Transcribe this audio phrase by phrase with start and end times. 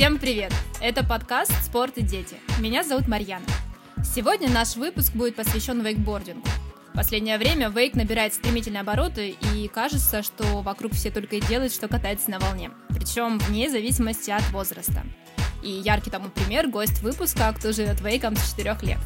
[0.00, 0.50] Всем привет!
[0.80, 2.36] Это подкаст «Спорт и дети».
[2.58, 3.44] Меня зовут Марьяна.
[4.02, 6.48] Сегодня наш выпуск будет посвящен вейкбордингу.
[6.94, 11.74] В последнее время вейк набирает стремительные обороты, и кажется, что вокруг все только и делают,
[11.74, 12.70] что катается на волне.
[12.88, 15.02] Причем вне зависимости от возраста.
[15.62, 19.00] И яркий тому пример– гость выпуска, кто живет вейком с 4 лет.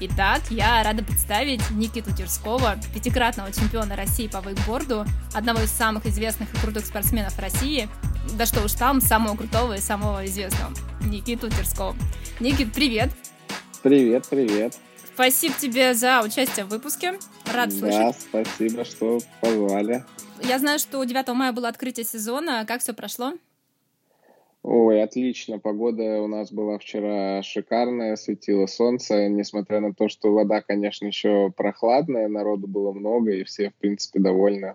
[0.00, 6.52] Итак, я рада представить Никиту Тирского, пятикратного чемпиона России по вейкборду, одного из самых известных
[6.52, 7.88] и крутых спортсменов России,
[8.36, 10.72] да что уж там, самого крутого и самого известного,
[11.04, 11.94] Никиту Тирского.
[12.40, 13.10] Никит, привет!
[13.82, 14.78] Привет, привет!
[15.14, 17.14] Спасибо тебе за участие в выпуске.
[17.54, 17.98] Рад слышать.
[17.98, 20.04] Да, спасибо, что позвали.
[20.42, 22.66] Я знаю, что 9 мая было открытие сезона.
[22.66, 23.32] Как все прошло?
[24.62, 25.58] Ой, отлично.
[25.58, 31.50] Погода у нас была вчера шикарная, светило солнце, несмотря на то, что вода, конечно, еще
[31.56, 34.74] прохладная, народу было много, и все, в принципе, довольны.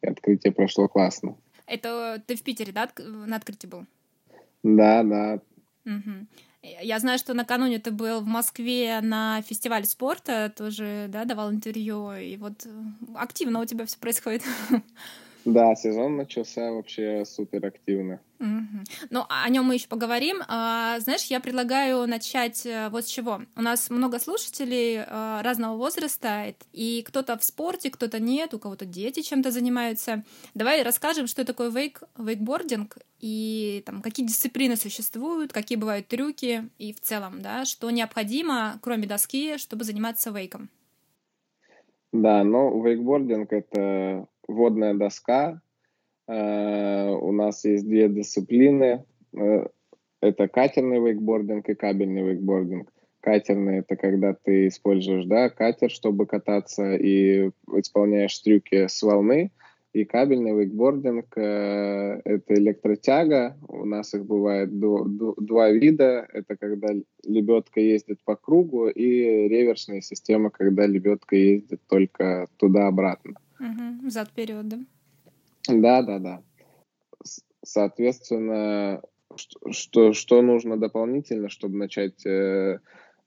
[0.00, 1.36] И открытие прошло классно.
[1.72, 3.86] Это ты в Питере, да, на открытии был?
[4.62, 5.40] Да, да.
[5.86, 6.26] Угу.
[6.82, 12.12] Я знаю, что накануне ты был в Москве на фестивале спорта, тоже, да, давал интервью,
[12.12, 12.66] и вот
[13.14, 14.42] активно у тебя все происходит.
[15.44, 18.20] Да, сезон начался вообще супер активно.
[18.38, 18.84] Угу.
[19.10, 20.42] Ну, о нем мы еще поговорим.
[20.48, 23.42] А, знаешь, я предлагаю начать э, вот с чего.
[23.56, 28.84] У нас много слушателей а, разного возраста, и кто-то в спорте, кто-то нет, у кого-то
[28.84, 30.24] дети чем-то занимаются.
[30.54, 36.92] Давай расскажем, что такое вейк, вейкбординг, и там, какие дисциплины существуют, какие бывают трюки, и
[36.92, 40.68] в целом, да, что необходимо, кроме доски, чтобы заниматься вейком.
[42.12, 45.60] Да, ну, вейкбординг— это водная доска.
[46.28, 49.04] Э, у нас есть две дисциплины.
[49.36, 49.66] Э,
[50.20, 52.88] это катерный вейкбординг и кабельный вейкбординг.
[53.20, 59.52] Катерный— это когда ты используешь да, катер, чтобы кататься, и исполняешь трюки с волны.
[59.92, 63.56] И кабельный вейкбординг э,— это электротяга.
[63.68, 66.26] У нас их бывает два вида.
[66.32, 66.88] Это когда
[67.24, 73.34] лебедка ездит по кругу, и реверсная система, когда лебедка ездит только туда-обратно.
[73.62, 74.10] Угу.
[74.10, 74.78] Зад вперед, да?
[75.68, 76.42] Да, да, да.
[77.64, 79.00] Соответственно,
[79.70, 82.80] что, что нужно дополнительно, чтобы начать э,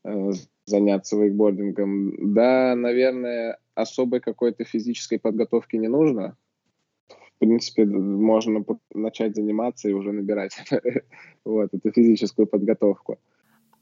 [0.03, 0.31] э,
[0.66, 2.34] заняться вейкбордингом?
[2.34, 6.38] Да, наверное, особой какой-то физической подготовки не нужно.
[7.07, 10.57] В принципе, можно начать заниматься и уже набирать
[11.45, 13.19] вот, эту физическую подготовку.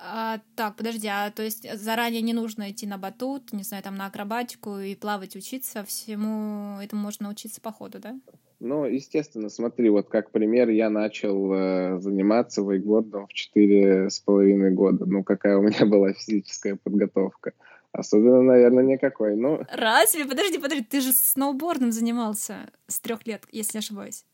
[0.06, 3.96] А, так, подожди, а то есть заранее не нужно идти на батут, не знаю, там
[3.96, 8.20] на акробатику и плавать, учиться, всему этому можно научиться по ходу, да?
[8.60, 14.72] Ну, естественно, смотри, вот как пример, я начал э, заниматься вейкбордом в четыре с половиной
[14.72, 15.06] года.
[15.06, 17.54] Ну, какая у меня была физическая подготовка?
[17.94, 19.36] Особенно, наверное, никакой.
[19.36, 19.62] Ну...
[19.72, 20.26] Разве?
[20.26, 24.26] Подожди, подожди, ты же сноубордом занимался с трех лет, если не ошибаюсь.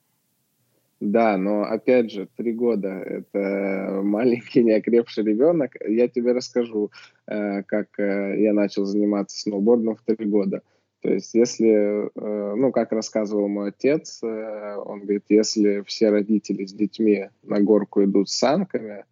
[0.99, 5.75] Да, но опять же, три года— это маленький неокрепший ребенок.
[5.87, 6.91] Я тебе расскажу,
[7.25, 10.61] э, как э, я начал заниматься сноубордом в три года.
[11.01, 16.73] То есть, если, э, ну, как рассказывал мой отец, он говорит, если все родители с
[16.73, 19.05] детьми на горку идут с санками,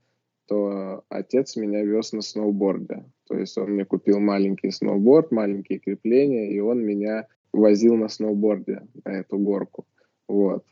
[0.48, 3.06] то отец меня вез на сноуборде.
[3.28, 8.82] То есть он мне купил маленький сноуборд, маленькие крепления, и он меня возил на сноуборде
[9.06, 9.86] на эту горку.
[10.28, 10.66] Вот.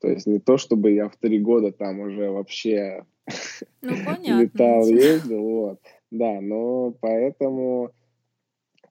[0.00, 3.04] То есть не то, чтобы я в три года там уже вообще
[3.82, 3.90] ну,
[4.40, 5.80] летал, ездил, вот.
[6.10, 7.90] Да, но поэтому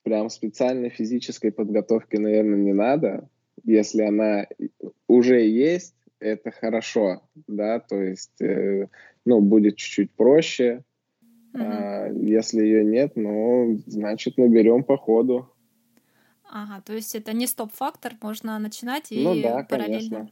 [0.03, 3.29] прям специальной физической подготовки, наверное, не надо.
[3.63, 4.45] Если она
[5.07, 8.87] уже есть, это хорошо, да, то есть, э,
[9.25, 10.83] ну, будет чуть-чуть проще.
[11.53, 11.61] Uh-huh.
[11.61, 15.51] А, если ее нет, ну, значит, наберем по ходу.
[16.49, 20.09] Ага, то есть это не стоп-фактор, можно начинать и ну, да, параллельно.
[20.09, 20.31] Конечно.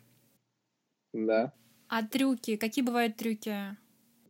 [1.14, 1.54] Да.
[1.88, 2.58] А трюки?
[2.58, 3.54] Какие бывают трюки?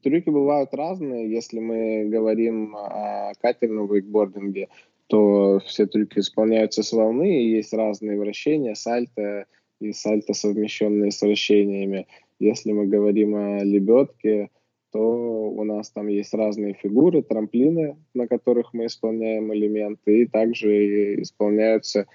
[0.02, 1.32] Трюки бывают разные.
[1.32, 4.68] Если мы говорим о катерном вейкбординге,
[5.08, 9.46] то все трюки исполняются с волны, и есть разные вращения, сальто
[9.80, 12.08] и сальто, совмещенные с вращениями.
[12.40, 14.50] Если мы говорим о лебедке,
[14.92, 21.22] то у нас там есть разные фигуры, трамплины, на которых мы исполняем элементы, и также
[21.22, 22.08] исполняются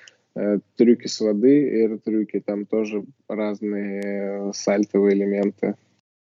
[0.77, 5.75] трюки с воды, эйр-трюки, там тоже разные э, сальтовые элементы.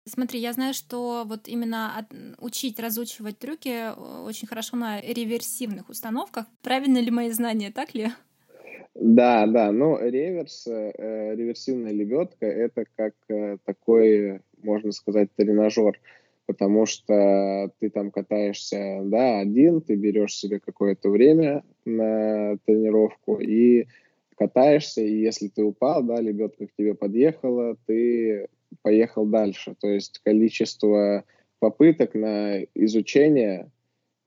[0.07, 2.07] Смотри, я знаю, что вот именно от,
[2.39, 6.47] учить, разучивать трюки э, очень хорошо на реверсивных установках.
[6.63, 8.09] Правильно ли мои знания, так ли?
[8.95, 15.99] Да, да, но реверс, э, реверсивная лебедка— это как э, такой, можно сказать, тренажер,
[16.47, 23.87] потому что ты там катаешься, да, один, ты берешь себе какое-то время на тренировку и
[24.37, 28.49] катаешься, и если ты упал, да, лебедка к тебе подъехала, ты
[28.83, 29.75] поехал дальше.
[29.81, 31.25] То есть количество
[31.61, 33.71] попыток на изучение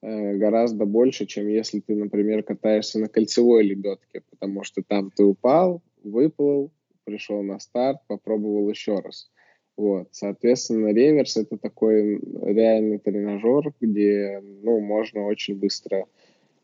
[0.02, 5.24] э, гораздо больше, чем если ты, например, катаешься на кольцевой лебедке, потому что там ты
[5.24, 6.72] упал, выплыл,
[7.04, 9.30] пришел на старт, попробовал еще раз.
[9.78, 16.08] Вот, соответственно, реверс это такой реальный тренажер, где, ну, можно очень быстро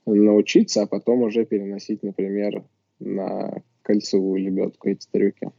[0.06, 2.63] научиться, а потом уже переносить, например,
[3.00, 5.51] на кольцевую лебедку эти трюки.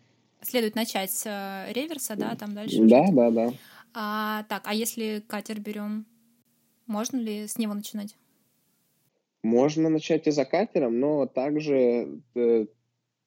[0.43, 2.83] Следует начать с э, реверса, да, там дальше.
[2.83, 3.53] Да, да, да.
[3.95, 6.07] А, так, а если катер берем,
[6.87, 8.17] можно ли с него начинать?
[9.45, 12.21] Можно начать и за катером, но также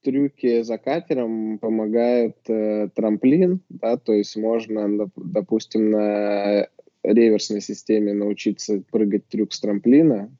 [0.07, 6.69] трюки за катером помогает э, трамплин, да, то есть можно, допустим, на
[7.03, 10.31] реверсной системе научиться прыгать трюк с трамплина,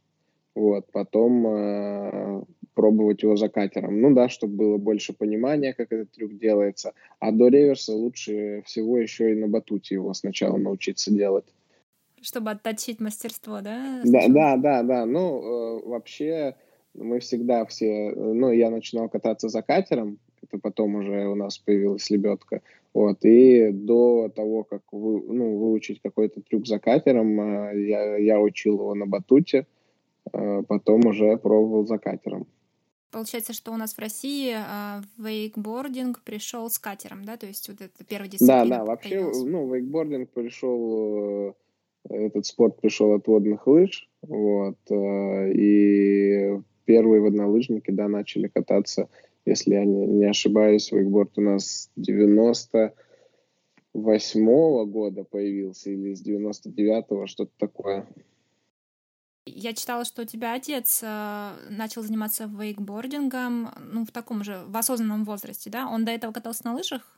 [0.55, 2.43] вот, потом э,
[2.75, 3.99] пробовать его за катером.
[3.99, 6.93] Ну да, чтобы было больше понимания, как этот трюк делается.
[7.19, 11.53] А до реверса лучше всего еще и на батуте его сначала научиться делать.
[12.21, 14.01] Чтобы отточить мастерство, да?
[14.05, 15.05] Да, да, да, да.
[15.05, 16.55] Ну, э, вообще
[16.97, 18.11] мы всегда все...
[18.15, 22.61] Ну, я начинал кататься за катером, это потом уже у нас появилась лебедка.
[22.93, 28.39] Вот, и до того, как вы, ну, выучить какой-то трюк за катером, э, я, я
[28.39, 29.67] учил его на батуте,
[30.33, 32.47] э, потом уже пробовал за катером.
[33.11, 37.81] Получается, что у нас в России э, вейкбординг пришел с катером, да, то есть вот
[37.81, 38.65] это первая дисциплина.
[38.65, 39.43] Да, да, вообще, появилась.
[39.43, 41.53] ну, вейкбординг пришел,
[42.09, 49.09] э, этот спорт пришел от водных лыж, вот, и первые воднолыжники, да, начали кататься,
[49.45, 52.93] если я не, не ошибаюсь, вейкборд у нас 98
[53.93, 58.07] -го года появился или с 99-го, что-то такое.
[59.45, 64.75] Я читала, что у тебя отец э, начал заниматься вейкбордингом, ну, в таком же, в
[64.75, 65.87] осознанном возрасте, да?
[65.87, 67.17] Он до этого катался на лыжах?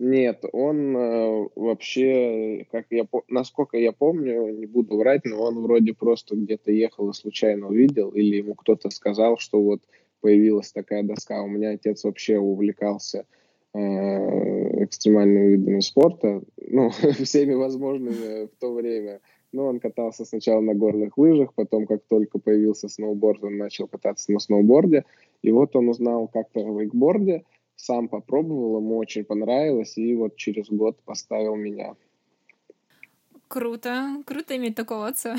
[0.00, 5.94] Нет, он э, вообще, как я, насколько я помню, не буду врать, но он вроде
[5.94, 9.82] просто где-то ехал и случайно увидел, или ему кто-то сказал, что вот
[10.20, 11.42] появилась такая доска.
[11.42, 13.24] У меня отец вообще увлекался
[13.72, 16.90] э, экстремальными видами спорта, ну,
[17.22, 19.20] всеми возможными в то время.
[19.52, 24.32] Ну, он катался сначала на горных лыжах, потом, как только появился сноуборд, он начал кататься
[24.32, 25.04] на сноуборде.
[25.42, 27.44] И вот он узнал как-то о вейкборде,
[27.76, 31.94] сам попробовал, ему очень понравилось, и вот через год поставил меня.
[33.48, 35.36] Круто, круто иметь такого отца.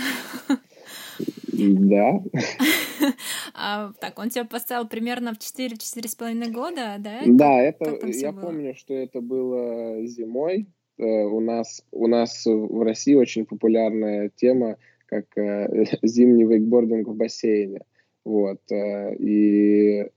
[1.52, 2.24] Да.
[3.54, 7.22] А, так, он тебя поставил примерно в 4-4,5 года, да?
[7.26, 10.68] Да, это я помню, что это было зимой,
[10.98, 14.78] Э, у нас, у нас в России очень популярная тема,
[15.08, 17.82] как э, зимний вейкбординг в бассейне.
[18.24, 18.62] Вот.
[18.72, 20.10] Э, и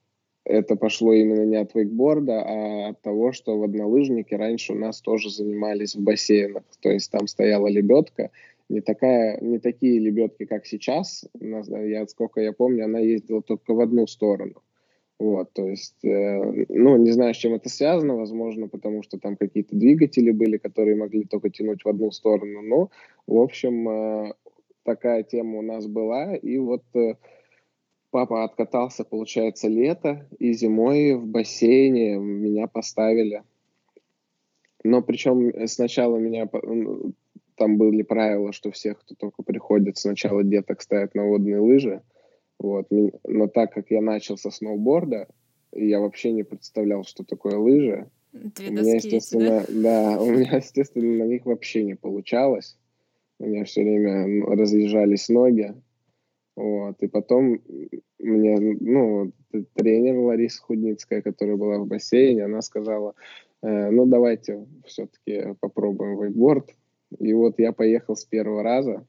[0.48, 5.30] это пошло именно не от вейкборда, а от того, что воднолыжники раньше у нас тоже
[5.30, 6.64] занимались в бассейнах.
[6.80, 8.30] То есть там стояла лебедка,
[8.68, 11.26] не, такая, не такие лебедки, как сейчас.
[11.40, 14.62] Я, сколько я помню, она ездила только в одну сторону.
[15.18, 19.36] Вот, то есть, э, ну, не знаю, с чем это связано, возможно, потому что там
[19.36, 22.90] какие-то двигатели были, которые могли только тянуть в одну сторону, но,
[23.26, 24.32] в общем, э,
[24.84, 27.16] такая тема у нас была, и вот э,
[28.10, 33.42] папа откатался, получается, лето, и зимой в бассейне меня поставили.
[34.84, 36.48] Но причем сначала меня,
[37.56, 42.02] там были правила, что всех, кто только приходит, сначала деток ставят на водные лыжи,
[42.58, 42.88] вот.
[42.90, 45.28] Но так как я начал со сноуборда,
[45.72, 48.10] я вообще не представлял, что такое лыжи.
[48.32, 50.14] Две у меня, естественно, да?
[50.14, 52.76] да, у меня, естественно, на них вообще не получалось.
[53.38, 55.74] У меня все время разъезжались ноги.
[56.58, 56.96] Вот.
[57.00, 57.60] И потом
[58.18, 59.30] мне, ну,
[59.74, 63.14] тренер Лариса Худницкая, которая была в бассейне, она сказала,
[63.62, 66.74] э, ну, давайте все-таки попробуем вейкборд.
[67.20, 69.06] И вот я поехал с первого раза.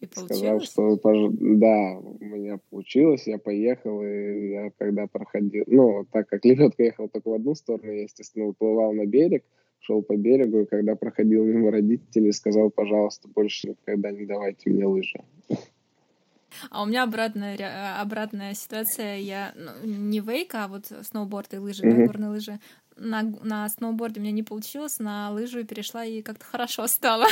[0.00, 6.26] И Сказал, что да, у меня получилось, я поехал, и я когда проходил, ну, так
[6.26, 9.44] как лебедка ехала только в одну сторону, я, естественно, выплывал на берег,
[9.80, 14.86] шел по берегу, и когда проходил мимо родителей, сказал, пожалуйста, больше никогда не давайте мне
[14.86, 15.20] лыжи.
[16.70, 19.18] А у меня обратная, обратная ситуация.
[19.18, 21.96] Я ну, не вейк, а вот сноуборд и лыжи, mm-hmm.
[21.96, 22.60] да, горные лыжи
[22.96, 27.26] на, на сноуборде у меня не получилось, на лыжу перешла и как-то хорошо стало.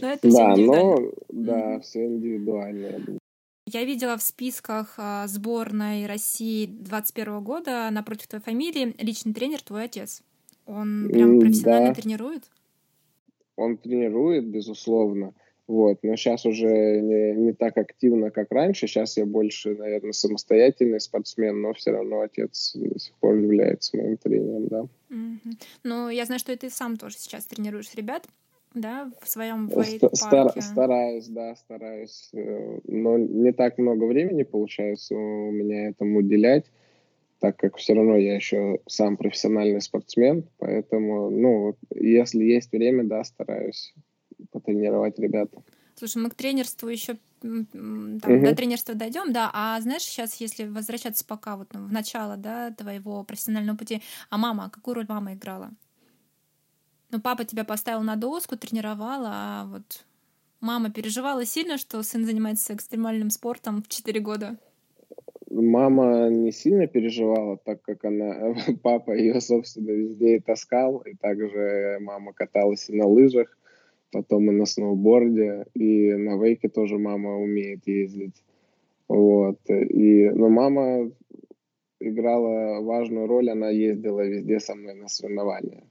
[0.00, 3.18] но это да, все но, да, все индивидуально.
[3.66, 9.84] Я видела в списках а, сборной России 21 года напротив твоей фамилии личный тренер твой
[9.84, 10.22] отец.
[10.64, 11.94] Он прям профессионально да.
[11.94, 12.50] тренирует?
[13.56, 15.34] Он тренирует, безусловно.
[15.68, 16.66] Вот, но сейчас уже
[17.02, 18.86] не, не так активно, как раньше.
[18.86, 24.16] Сейчас я больше, наверное, самостоятельный спортсмен, но все равно отец до сих пор является моим
[24.16, 24.86] тренером, да.
[25.10, 25.62] Mm-hmm.
[25.84, 28.26] Ну, я знаю, что и ты сам тоже сейчас тренируешь ребят,
[28.72, 30.16] да, в своем вейк-парке.
[30.16, 32.30] Стар, стараюсь, да, стараюсь.
[32.32, 36.64] Э, но не так много времени получается у меня этому уделять,
[37.40, 43.22] так как все равно я еще сам профессиональный спортсмен, поэтому, ну, если есть время, да,
[43.22, 43.92] стараюсь
[44.50, 45.62] потренировать ребята.
[45.94, 48.44] Слушай, мы к тренерству еще там, угу.
[48.44, 49.50] до тренерства дойдем, да.
[49.52, 54.38] А знаешь, сейчас, если возвращаться пока вот ну, в начало, да, твоего профессионального пути, а
[54.38, 55.70] мама, какую роль мама играла?
[57.10, 60.04] Ну, папа тебя поставил на доску, тренировал, а вот
[60.60, 64.58] мама переживала сильно, что сын занимается экстремальным спортом в 4 года?
[65.50, 71.98] Мама не сильно переживала, так как она, папа ее, собственно, везде и таскал, и также
[72.00, 73.56] мама каталась и на лыжах,
[74.10, 78.42] потом и на сноуборде, и на вейке тоже мама умеет ездить.
[79.08, 79.58] Вот.
[79.68, 81.10] И, но мама
[82.00, 85.84] играла важную роль, она ездила везде со мной на соревнования.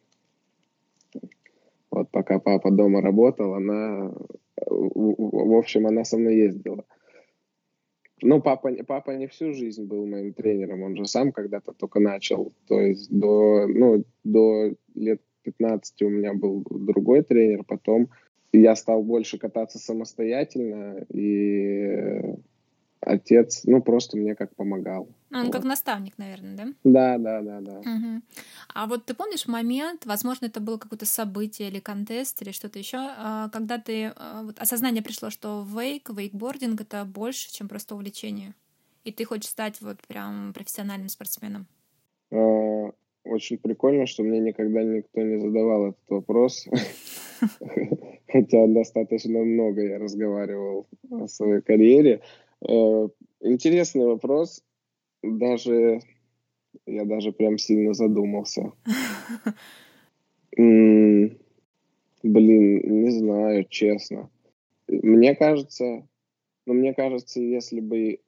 [1.92, 4.14] Вот пока папа дома работал, она,
[4.66, 6.86] в общем, она со мной ездила.
[8.22, 12.52] Ну, папа, папа не всю жизнь был моим тренером, он же сам когда-то только начал.
[12.68, 18.10] То есть до, ну, до лет 15 у меня был другой тренер, потом
[18.52, 22.36] я стал больше кататься самостоятельно, и
[23.00, 25.08] отец, ну, просто мне как помогал.
[25.30, 25.54] Ну, он вот.
[25.54, 26.68] как наставник, наверное, да?
[26.84, 27.80] Да, да, да, да.
[27.80, 28.22] Угу.
[28.74, 32.98] А вот ты помнишь момент, возможно, это было какое-то событие или контест или что-то еще,
[33.00, 38.54] а, когда ты а, вот осознание пришло, что вейк, вейкбординг это больше, чем просто увлечение,
[39.06, 41.68] и ты хочешь стать вот прям профессиональным спортсменом?
[42.32, 42.36] А,
[43.28, 46.68] очень прикольно, что мне никогда никто не задавал этот вопрос.
[48.28, 52.22] Хотя достаточно много я разговаривал о своей карьере.
[52.68, 53.08] Э,
[53.42, 54.64] интересный вопрос.
[55.24, 56.02] Даже
[56.86, 58.72] я даже прям сильно задумался.
[62.24, 64.30] Блин, не знаю, честно.
[64.88, 66.08] Мне кажется,
[66.66, 68.20] ну, мне кажется, если бы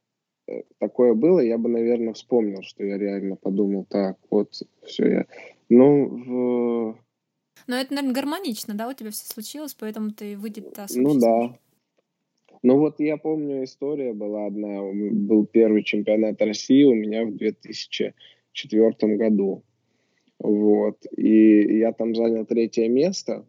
[0.78, 4.54] такое было, я бы, наверное, вспомнил, что я реально подумал, так, вот,
[4.84, 5.26] все, я...
[5.70, 6.98] Ну, в...
[7.68, 11.56] Но это, наверное, гармонично, да, у тебя все случилось, поэтому ты выйдет Ну да,
[12.62, 14.82] ну вот я помню, история была одна.
[14.82, 19.64] Был первый чемпионат России у меня в 2004 году.
[20.40, 21.06] Вот.
[21.16, 23.46] И я там занял третье место.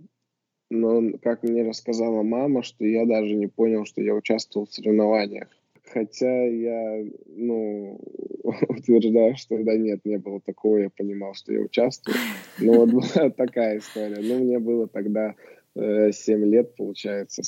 [0.71, 5.49] Но, как мне рассказала мама, что я даже не понял, что я участвовал в соревнованиях.
[5.93, 8.01] Хотя я, ну,
[8.69, 12.17] утверждаю, что да нет, не было такого, я понимал, что я участвую.
[12.59, 14.21] Но вот была такая история.
[14.21, 15.35] Ну, мне было тогда
[15.77, 17.43] 7 лет, получается,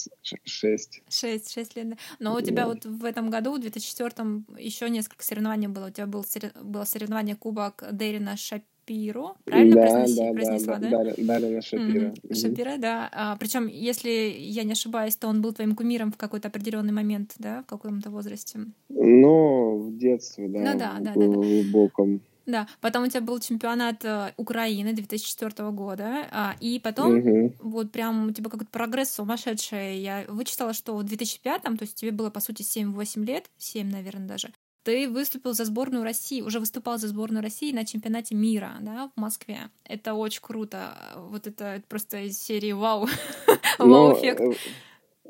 [0.45, 1.03] 6.
[1.09, 1.99] 6, 6 лет.
[2.21, 5.89] Но у тебя вот в этом году, в 2004 еще несколько соревнований было.
[5.89, 6.25] У тебя был,
[6.63, 8.37] было соревнование Кубок Дерина
[8.83, 10.91] Шапиро, правильно да, произнес, да, произнесла, да?
[10.91, 11.15] да?
[11.19, 12.07] Дарина Шапира.
[12.07, 12.23] Mm-hmm.
[12.23, 12.35] Mm-hmm.
[12.35, 13.09] Шапира, да.
[13.13, 17.35] А, причем, если я не ошибаюсь, то он был твоим кумиром в какой-то определенный момент,
[17.39, 18.61] да, в каком-то возрасте?
[18.89, 20.59] Ну, в детстве, да.
[20.59, 21.21] Ну да, да, да.
[21.21, 22.19] В глубоком.
[22.19, 22.23] Да.
[22.45, 27.55] Да, потом у тебя был чемпионат э, Украины 2004 года, а, и потом угу.
[27.61, 29.99] вот прям у тебя какой-то прогресс сумасшедший.
[29.99, 34.27] Я вычитала, что в 2005, то есть тебе было, по сути, 7-8 лет, 7, наверное,
[34.27, 34.49] даже,
[34.85, 39.21] ты выступил за сборную России, уже выступал за сборную России на чемпионате мира, да, в
[39.21, 39.59] Москве.
[39.85, 40.97] Это очень круто.
[41.31, 43.07] Вот это просто из серии вау,
[43.79, 44.41] вау-эффект.
[44.41, 44.53] Э,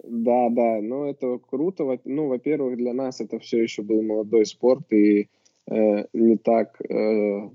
[0.04, 1.84] да, да, ну это круто.
[2.04, 5.28] Ну, во-первых, для нас это все еще был молодой спорт, и
[5.70, 7.50] Э, не так э,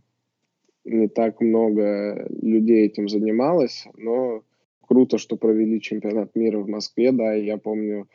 [0.86, 4.44] не так много людей этим занималось, но
[4.82, 8.08] круто, что провели чемпионат мира в Москве, да, и я помню,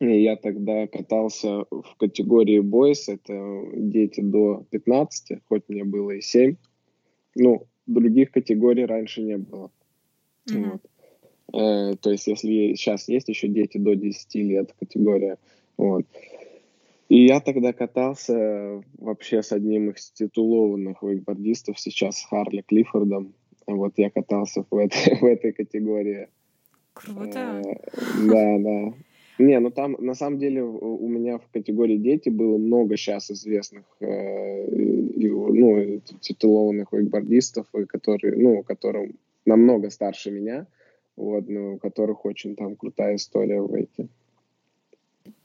[0.00, 6.56] я тогда катался в категории бойс, это дети до 15, хоть мне было и 7,
[7.34, 9.70] ну, других категорий раньше не было.
[10.50, 10.70] Mm-hmm.
[10.70, 10.80] Вот.
[11.54, 15.38] Э, то есть, если сейчас есть еще дети до 10 лет категория,
[15.76, 16.04] вот.
[17.08, 23.32] И я тогда катался вообще с одним из титулованных вейкбордистов сейчас, Харли Клиффордом.
[23.66, 26.28] Вот я катался в этой, в этой категории.
[26.92, 27.62] Круто.
[27.64, 27.74] Э,
[28.26, 28.94] да, да.
[29.38, 33.84] Не, ну там на самом деле у меня в категории дети было много сейчас известных,
[34.00, 39.12] э, ну, титулованных вейкбордистов, которые, ну, которым
[39.44, 40.66] намного старше меня,
[41.16, 44.08] вот, но у которых очень там крутая история в вейке.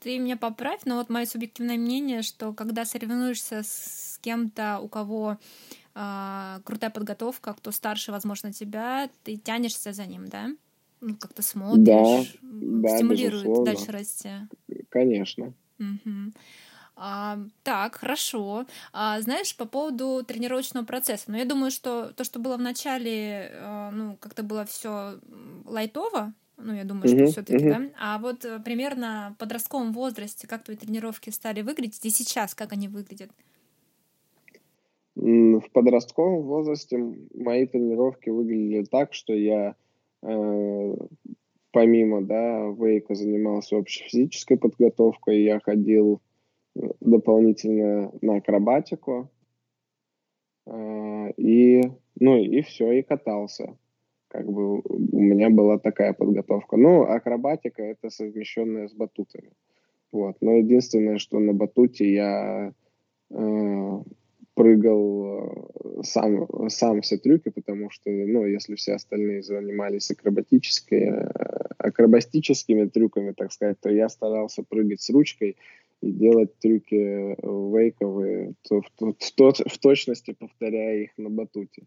[0.00, 5.38] Ты меня поправь, но вот мое субъективное мнение, что когда соревнуешься с кем-то, у кого
[5.94, 10.50] э, крутая подготовка, кто старше, возможно, тебя, ты тянешься за ним, да?
[11.02, 13.64] Ну, как-то смотришь, да, стимулирует безусловно.
[13.64, 14.30] дальше расти.
[14.88, 15.52] Конечно.
[15.78, 16.32] Угу.
[16.94, 18.66] А, так, хорошо.
[18.92, 23.50] А, знаешь, по поводу тренировочного процесса, ну, я думаю, что то, что было в начале,
[23.54, 25.18] а, ну, как-то было все
[25.64, 27.82] лайтово, ну, я думаю, что все-таки, да.
[27.98, 32.72] А вот э, примерно в подростковом возрасте, как твои тренировки стали выглядеть, и сейчас как
[32.72, 33.30] они выглядят?
[35.14, 36.98] В подростковом возрасте
[37.34, 39.74] мои тренировки выглядели так, что я э,
[40.22, 46.20] помимо да, вейка занимался общей физической подготовкой, я ходил
[47.00, 49.30] дополнительно на акробатику.
[50.66, 51.82] А, и,
[52.18, 53.76] ну, и все, и катался.
[54.28, 56.76] Как бы у меня была такая подготовка.
[56.76, 59.52] Ну, акробатика— это совмещенная с батутами.
[60.10, 60.36] Вот.
[60.40, 62.72] Но единственное, что на батуте я
[63.30, 64.02] э,
[64.54, 65.68] прыгал
[65.98, 70.14] э, сам, сам все трюки, потому что, ну, если все остальные занимались э,
[71.78, 75.56] акробатическими трюками, так сказать, то я старался прыгать с ручкой
[76.00, 81.84] и делать трюки э, вейковые, то, в, в, в точности повторяя их на батуте.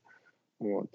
[0.60, 0.90] Вот.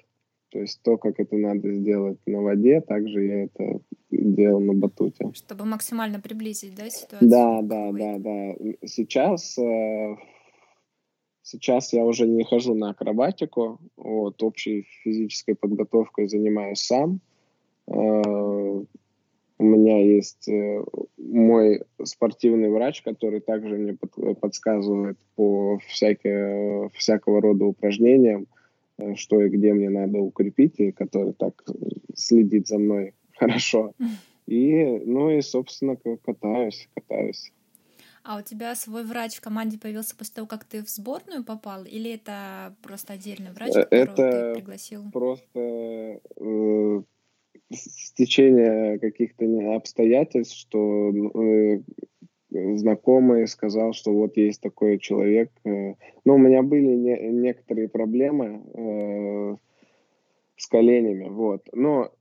[0.51, 5.31] То есть то, как это надо сделать на воде, также я это делал на батуте.
[5.33, 7.31] Чтобы максимально приблизить, да, ситуацию?
[7.31, 8.55] Да, да, да, да.
[8.85, 10.17] Сейчас, э,
[11.51, 17.21] сейчас я уже не хожу на акробатику, вот, общей физической подготовкой занимаюсь сам.
[17.89, 20.83] Э, у меня есть э,
[21.19, 28.47] мой спортивный врач, который также мне под, подсказывает по всякие, всякого рода упражнениям,
[28.99, 31.65] э, что и где мне надо укрепить, и который так
[32.15, 33.93] следит за мной хорошо.
[34.47, 37.53] И, ну и, собственно, катаюсь, катаюсь.
[38.23, 41.85] А у тебя свой врач в команде появился после того, как ты в сборную попал,
[41.85, 45.11] или это просто отдельный врач, э, которого это ты пригласил?
[45.11, 47.03] Просто э,
[47.73, 51.81] стечение каких-то обстоятельств, что э,
[52.51, 55.51] знакомый сказал, что вот есть такой человек.
[55.65, 59.57] Э, ну, у меня были не, некоторые проблемы э,
[60.57, 61.69] с коленями, вот.
[61.73, 62.13] Но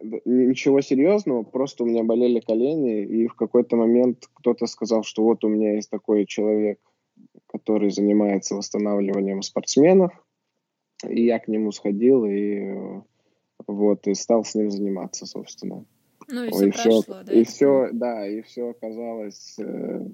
[0.00, 5.44] ничего серьезного, просто у меня болели колени, и в какой-то момент кто-то сказал, что вот
[5.44, 6.78] у меня есть такой человек,
[7.46, 10.12] который занимается восстанавливанием спортсменов,
[11.06, 13.00] и я к нему сходил, и
[13.66, 15.84] вот, и стал с ним заниматься, собственно.
[16.28, 17.32] Ну и, и все прошло, да?
[17.32, 20.06] И все, да, и все оказалось э,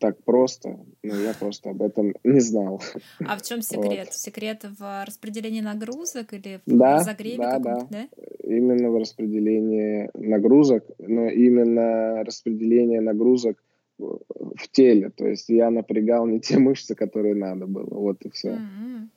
[0.00, 2.82] так просто, но я просто об этом не знал.
[3.24, 4.06] А в чем секрет?
[4.06, 4.14] Вот.
[4.14, 7.86] Секрет в распределении нагрузок или в да, разогреве да, да.
[7.88, 8.08] да?
[8.42, 13.62] Именно в распределении нагрузок, но именно распределение нагрузок
[13.98, 15.10] в теле.
[15.10, 17.94] То есть я напрягал не те мышцы, которые надо было.
[17.94, 18.48] Вот и все.
[18.48, 19.08] Mm-hmm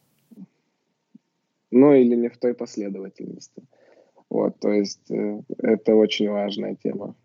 [1.74, 3.64] ну или не в той последовательности.
[4.30, 7.16] Вот, то есть э, это очень важная тема.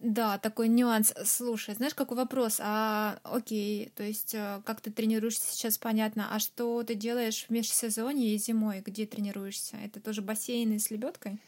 [0.00, 1.12] Да, такой нюанс.
[1.24, 2.58] Слушай, знаешь, какой вопрос?
[2.62, 6.28] А, окей, то есть э, как ты тренируешься сейчас, понятно.
[6.32, 8.82] А что ты делаешь в межсезонье и зимой?
[8.84, 9.76] Где тренируешься?
[9.84, 11.38] Это тоже бассейны с лебедкой?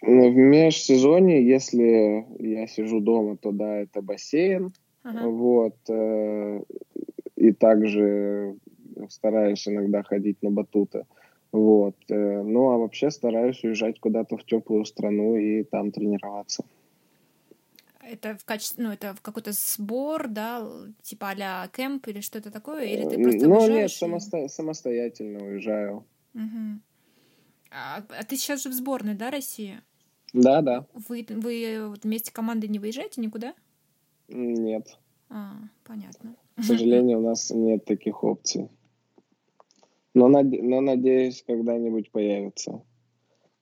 [0.00, 4.72] Ну, в межсезонье, если я сижу дома, то да, это бассейн.
[5.02, 5.28] Ага.
[5.28, 5.76] Вот.
[5.90, 6.62] Э,
[7.36, 8.56] и также
[9.10, 11.04] стараюсь иногда ходить на батуты.
[11.52, 11.96] Вот.
[12.08, 16.64] Э, ну, а вообще стараюсь уезжать куда-то в теплую страну и там тренироваться.
[18.10, 20.68] Это в качестве, ну, это в какой-то сбор, да,
[21.02, 22.84] типа а кемп или что-то такое?
[22.84, 24.48] Или ты просто Ну, нет, самосто...
[24.48, 26.04] самостоятельно уезжаю.
[26.34, 26.80] Угу.
[27.70, 29.80] А, а ты сейчас же в сборной, да, России?
[30.32, 30.86] Да, да.
[30.92, 33.54] Вы, вы вместе команды не выезжаете никуда?
[34.28, 34.98] Нет.
[35.28, 36.34] А, понятно.
[36.56, 38.68] К сожалению, у нас нет таких опций.
[40.14, 40.50] Но, над...
[40.50, 42.82] Но надеюсь, когда-нибудь появится,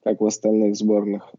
[0.08, 1.34] как в остальных сборных.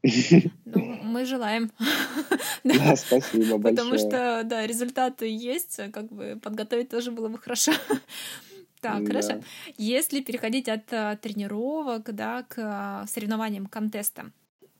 [0.65, 1.71] Ну, мы желаем.
[2.63, 3.75] Да, спасибо большое.
[3.75, 7.71] Потому что, да, результаты есть, как бы подготовить тоже было бы хорошо.
[8.81, 9.07] Так, да.
[9.07, 9.41] хорошо.
[9.77, 14.31] Если переходить от а, тренировок, да, к а, соревнованиям, контестам,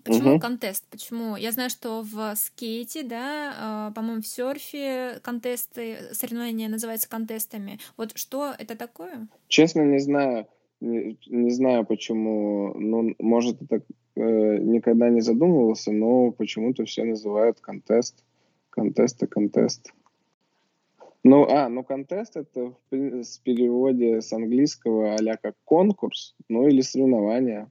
[0.06, 0.39] Почему угу.
[0.39, 0.86] контест?
[0.89, 1.36] Почему?
[1.36, 7.80] Я знаю, что в скейте, да, э, по-моему, в серфе контесты, соревнования называются контестами.
[7.97, 9.28] Вот что это такое?
[9.49, 10.47] Честно, не знаю.
[10.82, 12.74] Не, не знаю, почему.
[12.76, 13.84] Ну, может, это
[14.15, 18.24] э, никогда не задумывался, но почему-то все называют контест.
[18.70, 19.92] Контест и контест.
[21.24, 26.82] Ну, а, ну контест это в, с переводе с английского а как конкурс, ну или
[26.82, 27.70] соревнование.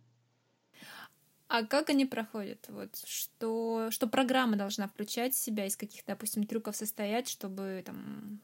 [1.49, 2.66] А как они проходят?
[2.68, 8.40] Вот что, что программа должна включать в себя, из каких, допустим, трюков состоять, чтобы там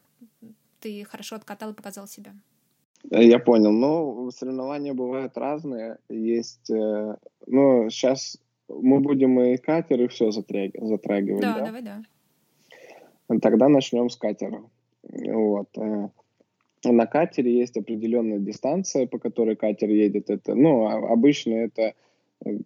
[0.79, 2.33] ты хорошо откатал и показал себя?
[3.11, 3.71] Я понял.
[3.71, 5.97] Ну, соревнования бывают разные.
[6.09, 7.15] Есть, э,
[7.45, 8.37] ну, сейчас
[8.67, 11.41] мы будем и катер, и все затрагивать.
[11.41, 11.65] Да, да?
[11.65, 12.01] давай, да.
[13.41, 14.63] Тогда начнем с катера.
[15.03, 15.69] Вот.
[15.77, 16.09] Э,
[16.83, 20.29] на катере есть определенная дистанция, по которой катер едет.
[20.29, 21.93] Это, ну, а, обычно это
[22.43, 22.57] э,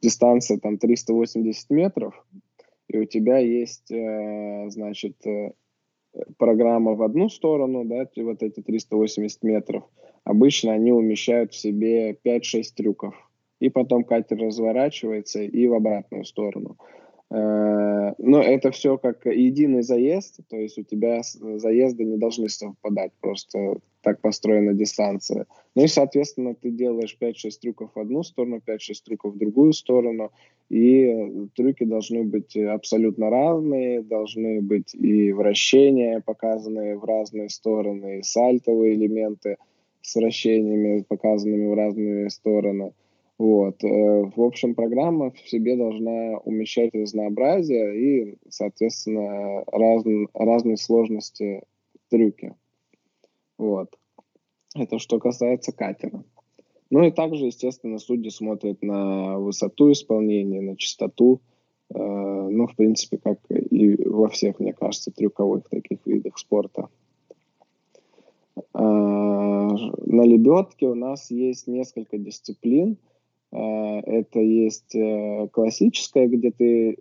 [0.00, 2.26] дистанция там 380 метров,
[2.88, 5.16] и у тебя есть, э, значит,
[6.38, 9.84] программа в одну сторону, да, вот эти 380 метров.
[10.24, 13.14] Обычно они умещают в себе 5-6 трюков.
[13.58, 16.76] И потом катер разворачивается и в обратную сторону.
[17.30, 23.12] Э, но это все как единый заезд, то есть у тебя заезды не должны совпадать,
[23.20, 25.46] просто так построена дистанция.
[25.76, 30.32] Ну и, соответственно, ты делаешь 5-6 трюков в одну сторону, 5-6 трюков в другую сторону,
[30.70, 38.22] и трюки должны быть абсолютно разные, должны быть и вращения, показанные в разные стороны, и
[38.22, 39.56] сальтовые элементы
[40.02, 42.92] с вращениями, показанными в разные стороны–
[43.40, 43.82] вот.
[43.82, 51.62] Э, в общем, программа в себе должна умещать разнообразие и, соответственно, раз, разные сложности
[52.10, 52.54] трюки.
[53.56, 53.96] Вот.
[54.74, 56.22] Это что касается катера.
[56.90, 61.40] Ну и также, естественно, судьи смотрят на высоту исполнения, на частоту.
[61.88, 66.90] Э, ну, в принципе, как и во всех, мне кажется, трюковых таких видах спорта.
[68.54, 72.98] Э, на лебедке у нас есть несколько дисциплин–
[73.52, 76.98] это есть э, классическая, где ты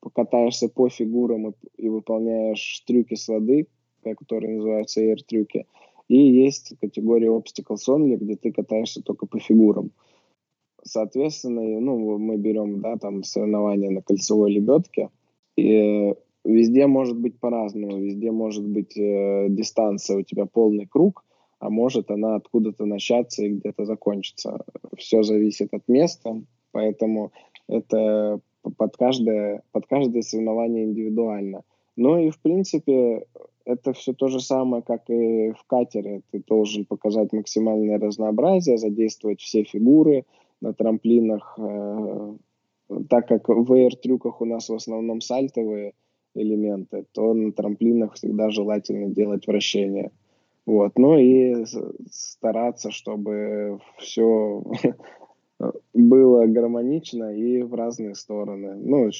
[0.00, 3.66] покатаешься по фигурам и, и выполняешь трюки с воды,
[4.02, 5.66] которые называются air-трюки.
[6.08, 9.92] И есть категория obstacles only, где ты катаешься только по фигурам.
[10.82, 15.08] Соответственно, ну, мы берем, да, там соревнования на кольцевой лебедке,
[15.56, 21.24] и везде может быть по-разному, везде может быть э, дистанция у тебя полный круг,
[21.58, 24.64] а может она откуда-то начаться и где-то закончиться.
[24.96, 27.32] Все зависит от места, поэтому
[27.68, 28.40] это
[28.76, 31.62] под каждое, под каждое соревнование индивидуально.
[31.96, 33.26] Ну и, в принципе,
[33.64, 36.22] это все то же самое, как и в катере.
[36.30, 40.24] Ты должен показать максимальное разнообразие, задействовать все фигуры
[40.60, 41.58] на трамплинах.
[41.58, 42.34] Э,
[43.08, 45.94] так как в air-трюках у нас в основном сальтовые
[46.34, 50.10] элементы, то на трамплинах всегда желательно делать вращение.
[50.66, 50.98] Вот.
[50.98, 51.64] Ну и
[52.10, 54.62] стараться, чтобы все
[55.92, 58.74] было гармонично и в разные стороны.
[58.74, 59.10] Ну,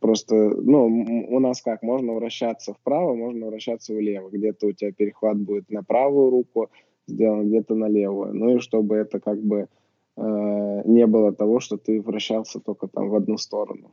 [0.00, 0.86] просто, ну,
[1.28, 4.30] у нас как, можно вращаться вправо, можно вращаться влево.
[4.30, 6.70] Где-то у тебя перехват будет на правую руку
[7.06, 8.34] сделан, где-то на левую.
[8.34, 9.68] Ну и чтобы это как бы
[10.16, 13.90] э, не было того, что ты вращался только там в одну сторону.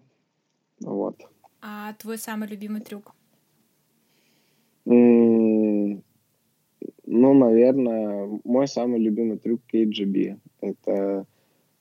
[0.82, 1.16] Вот.
[1.62, 3.14] А твой самый любимый трюк?
[7.14, 10.40] Ну, наверное, мой самый любимый трюк KGB.
[10.62, 11.26] Это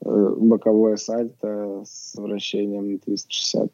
[0.04, 3.70] э, боковое сальто с вращением на 360.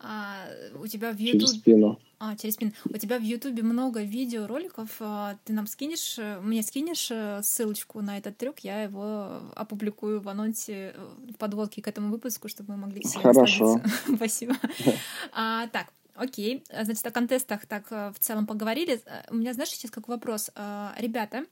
[0.00, 0.44] А,
[0.78, 1.40] у тебя в YouTube...
[1.40, 1.98] Через спину.
[2.18, 2.72] А, через спину.
[2.84, 4.90] У тебя в Ютубе много видеороликов.
[5.00, 10.28] А, ты нам скинешь, мне скинешь э, ссылочку на этот трюк, я его опубликую в
[10.28, 10.94] анонсе,
[11.32, 13.80] в подводке к этому выпуску, чтобы мы могли все Хорошо.
[14.14, 14.56] Спасибо.
[15.32, 19.00] А, так, Окей, значит, о контестах так э, в целом поговорили.
[19.06, 20.50] Э, у меня, знаешь, сейчас как вопрос.
[20.54, 21.44] Э, ребята,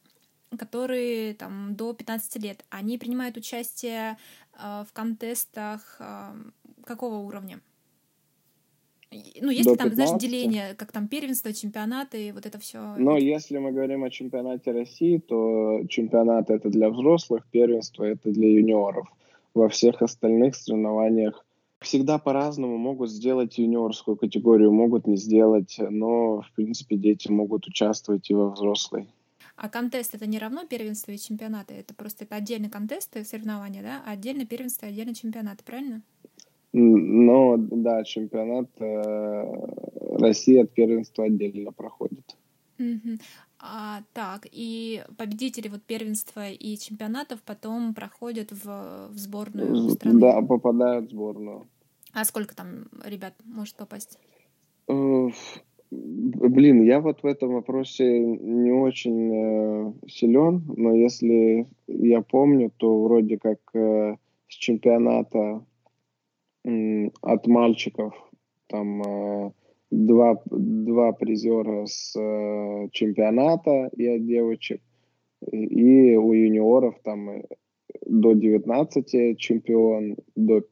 [0.59, 4.19] которые там до 15 лет, они принимают участие
[4.53, 6.01] в контестах
[6.85, 7.61] какого уровня?
[9.41, 12.95] Ну, если там, знаешь, деление, как там первенство, чемпионаты, вот это все.
[12.97, 18.49] Но если мы говорим о чемпионате России, то чемпионат это для взрослых, первенство это для
[18.49, 19.07] юниоров.
[19.55, 21.45] Во всех остальных соревнованиях
[21.81, 28.29] Всегда по-разному могут сделать юниорскую категорию, могут не сделать, но, в принципе, дети могут участвовать
[28.29, 29.09] и во взрослой.
[29.57, 31.75] А контест это не равно первенству и чемпионаты?
[31.75, 34.03] Это просто это отдельные контесты, соревнования, да?
[34.07, 36.03] А отдельно первенство и отдельно чемпионаты, правильно?
[36.73, 42.37] Ну, да, чемпионат э, России от первенства отдельно проходит.
[42.79, 43.19] Угу.
[43.63, 50.19] А, так, и победители вот первенства и чемпионатов потом проходят в, в сборную страны?
[50.19, 51.67] Да, попадают в сборную.
[52.15, 54.19] А сколько там ребят может попасть?
[54.89, 55.29] Э,
[55.91, 63.03] блин, я вот в этом вопросе не очень э, силен, но если я помню, то
[63.03, 64.17] вроде как э,
[64.49, 65.63] с чемпионата
[66.65, 68.15] э, от мальчиков
[68.69, 69.53] там э,
[69.91, 74.83] два, два призера с э, чемпионата и от девочек,
[75.51, 77.43] и у юниоров там э,
[78.07, 80.63] до 19 чемпион, до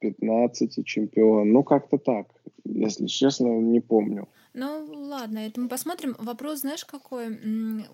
[0.00, 1.52] 15 чемпион.
[1.52, 2.26] Ну, как-то так.
[2.64, 4.28] Если честно, не помню.
[4.54, 6.14] Ну, ладно, это мы посмотрим.
[6.18, 7.38] Вопрос, знаешь, какой?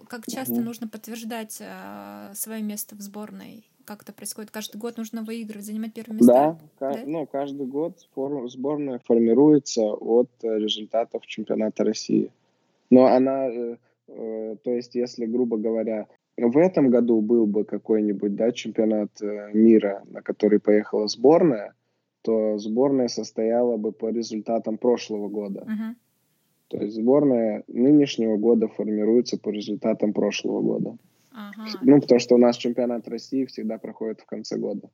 [0.09, 0.61] Как часто mm.
[0.61, 3.65] нужно подтверждать э, свое место в сборной?
[3.91, 4.53] Как это происходит?
[4.53, 6.33] Каждый год нужно выигрывать, занимать первое место?
[6.79, 7.01] Да, да?
[7.07, 7.99] ну, каждый год
[8.47, 12.31] сборная формируется от э, результатов чемпионата России.
[12.89, 13.77] Но она, э,
[14.07, 19.51] э, то есть, если, грубо говоря, в этом году был бы какой-нибудь да, чемпионат э,
[19.55, 21.75] мира, на который поехала сборная,
[22.23, 25.67] то сборная состояла бы по результатам прошлого года.
[25.67, 25.95] Uh-huh.
[26.69, 30.97] То есть сборная нынешнего года формируется по результатам прошлого года.
[31.41, 31.79] Uh-huh.
[31.83, 34.91] Ну, потому что у нас чемпионат России всегда проходит в конце года.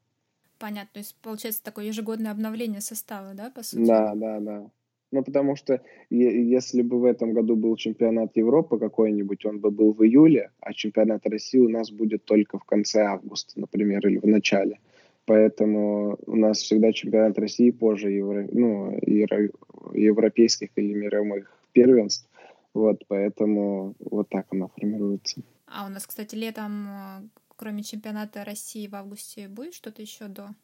[0.58, 0.90] Понятно.
[0.92, 3.86] То есть получается такое ежегодное обновление состава, да, по сути?
[3.86, 4.70] Да, да, да.
[5.12, 5.80] Ну, потому что
[6.10, 10.72] если бы в этом году был чемпионат Европы какой-нибудь, он бы был в июле, а
[10.72, 14.78] чемпионат России у нас будет только в конце августа, например, или в начале.
[15.24, 19.50] Поэтому у нас всегда чемпионат России позже евро, ну, евро,
[19.92, 22.28] европейских или мировых первенств.
[22.74, 25.40] Вот, поэтому вот так она формируется.
[25.66, 30.54] А у нас, кстати, летом, э, кроме чемпионата России в августе, будет что-то еще до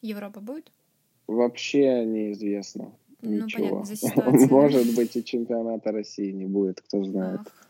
[0.00, 0.72] Европы будет?
[1.26, 2.92] Вообще неизвестно.
[3.20, 3.84] Ну, Ничего.
[3.84, 7.40] понятно, Может быть, и чемпионата России не будет, кто знает.
[7.40, 7.68] Ах.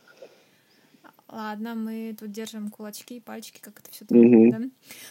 [1.31, 4.51] Ладно, мы тут держим кулачки и пальчики, как это все угу.
[4.51, 4.61] да?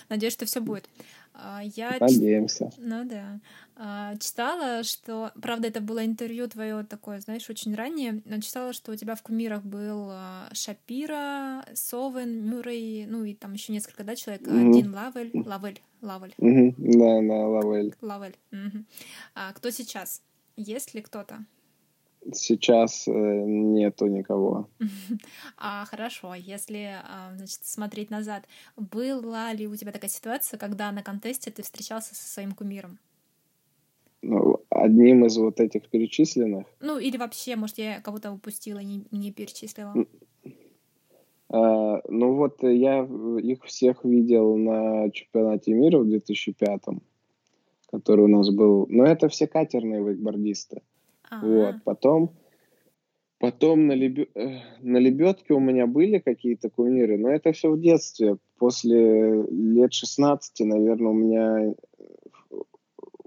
[0.09, 0.89] Надеюсь, что все будет.
[1.39, 2.71] А, я Надеемся.
[2.71, 2.81] Ч...
[2.81, 3.39] Ну да.
[3.75, 8.91] А, читала, что, правда, это было интервью твое такое, знаешь, очень раннее, но читала, что
[8.91, 14.15] у тебя в кумирах был а, Шапира, Совен, Мюррей, ну и там еще несколько, да,
[14.15, 14.55] человек, угу.
[14.55, 16.33] один Лавель, Лавель, Лавель.
[16.37, 16.75] Угу.
[16.77, 17.95] Да, да, Лавель.
[18.01, 18.35] Лавель.
[19.35, 20.21] А кто сейчас?
[20.55, 21.45] Есть ли кто-то?
[22.33, 24.69] Сейчас э, нету никого.
[25.57, 31.03] А хорошо, если а, значит, смотреть назад, была ли у тебя такая ситуация, когда на
[31.03, 32.99] контесте ты встречался со своим кумиром?
[34.21, 36.65] Ну, одним из вот этих перечисленных.
[36.79, 39.93] Ну, или вообще, может, я кого-то упустила, не, не перечислила.
[41.49, 46.81] А, ну вот я их всех видел на чемпионате мира в 2005
[47.89, 48.85] который у нас был.
[48.89, 50.81] Но это все катерные вейкбордисты.
[51.29, 51.45] А-а-а.
[51.45, 52.31] Вот, потом,
[53.39, 54.27] потом на, лебе...
[54.35, 58.37] Э, на лебедке у меня были какие-то кумиры, но это все в детстве.
[58.57, 61.73] После лет 16, наверное, у меня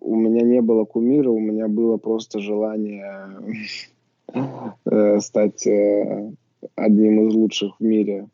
[0.00, 3.30] у меня не было кумира, у меня было просто желание
[4.32, 6.32] э, стать э,
[6.74, 8.28] одним из лучших в мире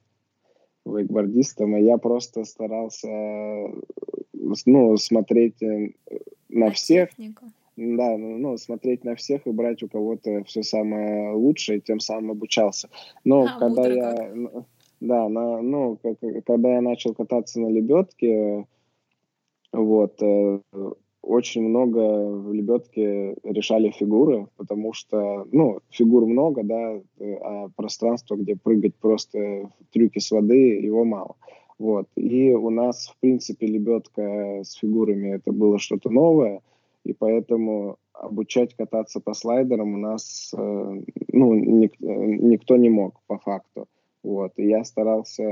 [0.87, 3.09] вейкбордистом, и я просто старался
[4.33, 5.61] ну, смотреть
[6.49, 7.11] на всех,
[7.77, 12.33] да, ну, ну, смотреть на всех и брать у кого-то все самое лучшее, тем самым
[12.33, 12.89] обучался.
[13.25, 14.35] Но а, когда я,
[15.01, 18.67] да, на, ну, как, когда я начал кататься на лебедке,
[19.73, 20.61] вот, э,
[21.21, 21.99] очень много
[22.31, 29.71] в лебедке решали фигуры, потому что, ну, фигур много, да, а пространство, где прыгать просто
[29.93, 31.37] трюки с воды, его мало.
[31.79, 32.07] Вот.
[32.17, 36.63] И у нас, в принципе, лебедка с фигурами это было что-то новое–
[37.07, 43.39] и поэтому обучать кататься по слайдерам у нас э, ну, ник, никто не мог по
[43.39, 43.87] факту.
[44.23, 44.53] Вот.
[44.57, 45.45] И я старался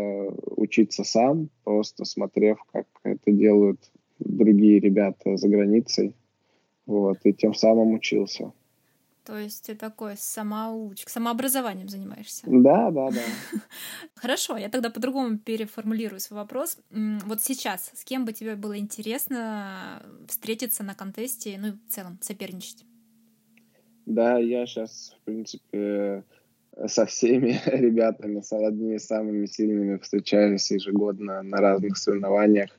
[0.56, 3.78] учиться сам, просто смотрев, как это делают
[4.18, 6.14] другие ребята за границей.
[6.86, 7.18] Вот.
[7.22, 8.52] И тем самым учился.
[9.24, 12.42] То есть ты такой самоуч, самообразованием занимаешься.
[12.46, 13.20] Да, да, да.
[14.14, 16.78] Хорошо, я тогда по-другому переформулирую свой вопрос.
[16.90, 22.18] Вот сейчас, с кем бы тебе было интересно встретиться на контесте, ну и в целом
[22.20, 22.84] соперничать?
[24.04, 26.24] Да, я сейчас, в принципе,
[26.86, 32.70] со всеми ребятами, с одними самыми сильными встречаюсь ежегодно на разных соревнованиях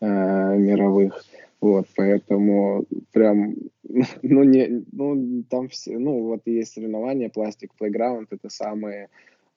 [0.00, 1.24] э, мировых.
[1.66, 3.56] Вот, поэтому прям,
[4.22, 9.08] ну, не, ну, там все, ну, вот есть соревнования, Plastic Playground, это самые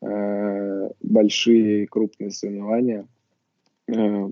[0.02, 3.06] э, большие и крупные соревнования
[3.88, 4.32] э,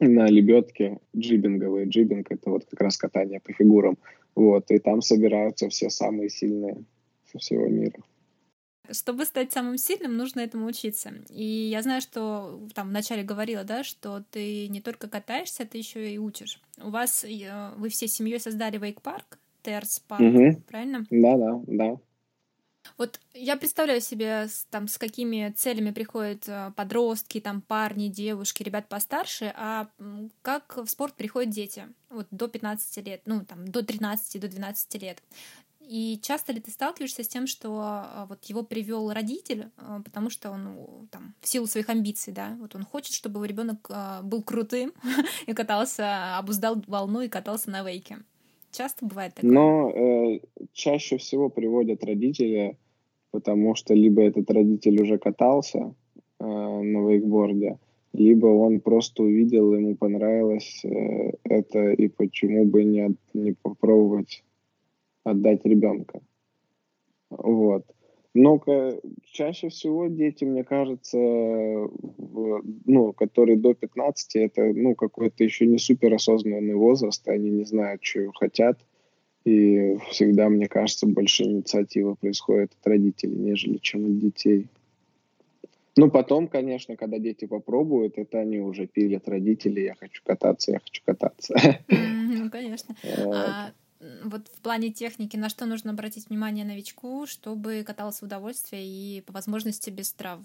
[0.00, 1.86] на лебедке джибинговые.
[1.86, 3.98] Джибинг— это вот как раз катание по фигурам.
[4.34, 6.82] Вот, и там собираются все самые сильные
[7.30, 8.00] со всего мира.
[8.90, 11.12] Чтобы стать самым сильным, нужно этому учиться.
[11.28, 16.12] И я знаю, что там вначале говорила, да, что ты не только катаешься, ты еще
[16.12, 16.60] и учишь.
[16.82, 20.62] У вас э, вы все семьей создали вейк-парк, Терс парк, угу.
[20.68, 21.06] правильно?
[21.10, 21.96] Да, да, да.
[22.98, 28.88] Вот я представляю себе, там, с какими целями приходят э, подростки, там, парни, девушки, ребят
[28.88, 29.88] постарше, а
[30.42, 35.02] как в спорт приходят дети, вот до 15 лет, ну, там, до 13, до 12
[35.02, 35.22] лет.
[35.88, 40.30] И часто ли ты сталкиваешься с тем, что а, вот его привел родитель, а, потому
[40.30, 43.86] что он ну, там в силу своих амбиций, да, вот он хочет, чтобы его ребенок
[43.90, 44.92] а, был крутым
[45.46, 48.18] и катался, обуздал волну и катался на вейке.
[48.72, 49.50] Часто бывает такое?
[49.50, 50.40] Но э,
[50.72, 52.76] чаще всего приводят родители,
[53.30, 55.94] потому что либо этот родитель уже катался
[56.40, 57.78] э, на вейкборде,
[58.12, 64.42] либо он просто увидел, ему понравилось э, это, и почему бы не, не попробовать
[65.26, 66.20] отдать ребенка.
[67.30, 67.84] Вот.
[68.34, 68.62] Но
[69.24, 76.74] чаще всего дети, мне кажется, ну, которые до 15, это ну, какой-то еще не суперосознанный
[76.74, 78.78] возраст, они не знают, что хотят.
[79.44, 84.66] И всегда, мне кажется, больше инициатива происходит от родителей, нежели чем от детей.
[85.96, 90.80] Ну, потом, конечно, когда дети попробуют, это они уже пилят родители, я хочу кататься, я
[90.80, 91.54] хочу кататься.
[91.88, 92.94] Ну, конечно.
[94.24, 99.22] Вот в плане техники, на что нужно обратить внимание новичку, чтобы катался в удовольствие и
[99.22, 100.44] по возможности без травм?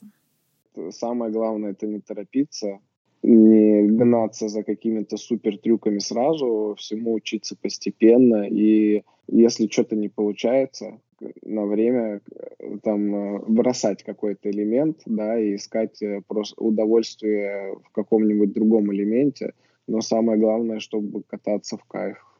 [0.91, 2.79] Самое главное это не торопиться,
[3.23, 8.47] не гнаться за какими-то супер трюками сразу, всему учиться постепенно.
[8.47, 10.99] И если что-то не получается,
[11.43, 12.21] на время
[12.59, 18.91] э, там э, бросать какой-то элемент, да, и искать э, просто удовольствие в каком-нибудь другом
[18.93, 19.53] элементе.
[19.87, 22.30] Но самое главное, чтобы кататься в кайф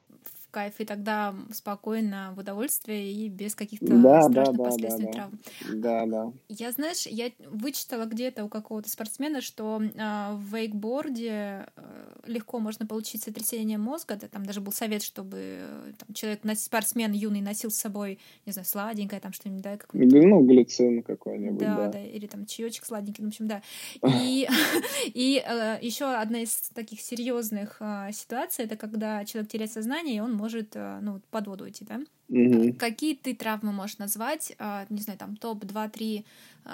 [0.52, 5.40] кайф, и тогда спокойно, в удовольствие и без каких-то да, страшных да, последствий да, травм.
[5.60, 6.34] Да, да.
[6.50, 12.86] Я, знаешь, я вычитала где-то у какого-то спортсмена, что э, в вейкборде э, легко можно
[12.86, 17.72] получить сотрясение мозга, да, там даже был совет, чтобы э, там, человек, спортсмен юный носил
[17.72, 20.24] с собой, не знаю, сладенькое, там что-нибудь, да, какой-нибудь.
[20.24, 21.76] Ну, глицин какой-нибудь, да.
[21.76, 23.62] Да, да, или там чаечек сладенький, ну, в общем, да.
[24.22, 24.48] И,
[25.14, 30.20] и э, еще одна из таких серьезных э, ситуаций, это когда человек теряет сознание, и
[30.20, 32.02] он может э, ну, под воду идти, да?
[32.30, 32.76] Угу.
[32.78, 36.24] Какие ты травмы можешь назвать, э, не знаю, там топ 2-3
[36.66, 36.70] э,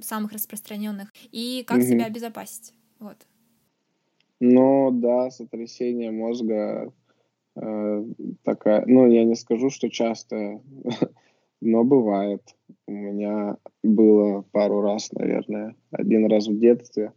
[0.00, 1.86] самых распространенных, и как угу.
[1.86, 2.72] себя обезопасить?
[2.98, 3.16] Вот.
[4.46, 6.92] Ну да, сотрясение мозга
[7.56, 8.04] э,
[8.42, 10.60] такая, ну я не скажу, что часто,
[11.62, 12.42] но бывает.
[12.86, 17.14] У меня было пару раз, наверное, один раз в детстве.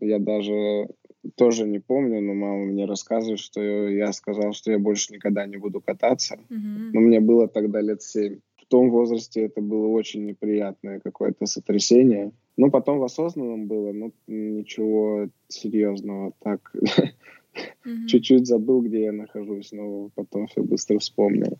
[0.00, 0.88] Я даже
[1.36, 5.58] тоже не помню, но мама мне рассказывает, что я сказал, что я больше никогда не
[5.58, 6.40] буду кататься.
[6.50, 6.90] Mm-hmm.
[6.92, 8.40] Но мне было тогда лет семь.
[8.56, 12.32] В том возрасте это было очень неприятное какое-то сотрясение.
[12.56, 16.32] Ну, потом в осознанном было, ну, ничего серьезного.
[16.40, 18.06] Так, mm-hmm.
[18.06, 21.58] чуть-чуть забыл, где я нахожусь, но потом все быстро вспомнил.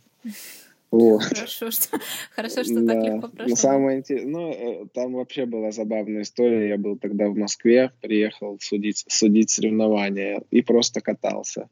[0.93, 1.23] Вот.
[1.23, 1.99] Хорошо, что,
[2.33, 2.95] хорошо, что да.
[2.95, 3.57] так легко прошло.
[3.57, 6.69] Самое интересное, ну, э, там вообще была забавная история.
[6.69, 11.71] Я был тогда в Москве, приехал судить, судить соревнования и просто катался.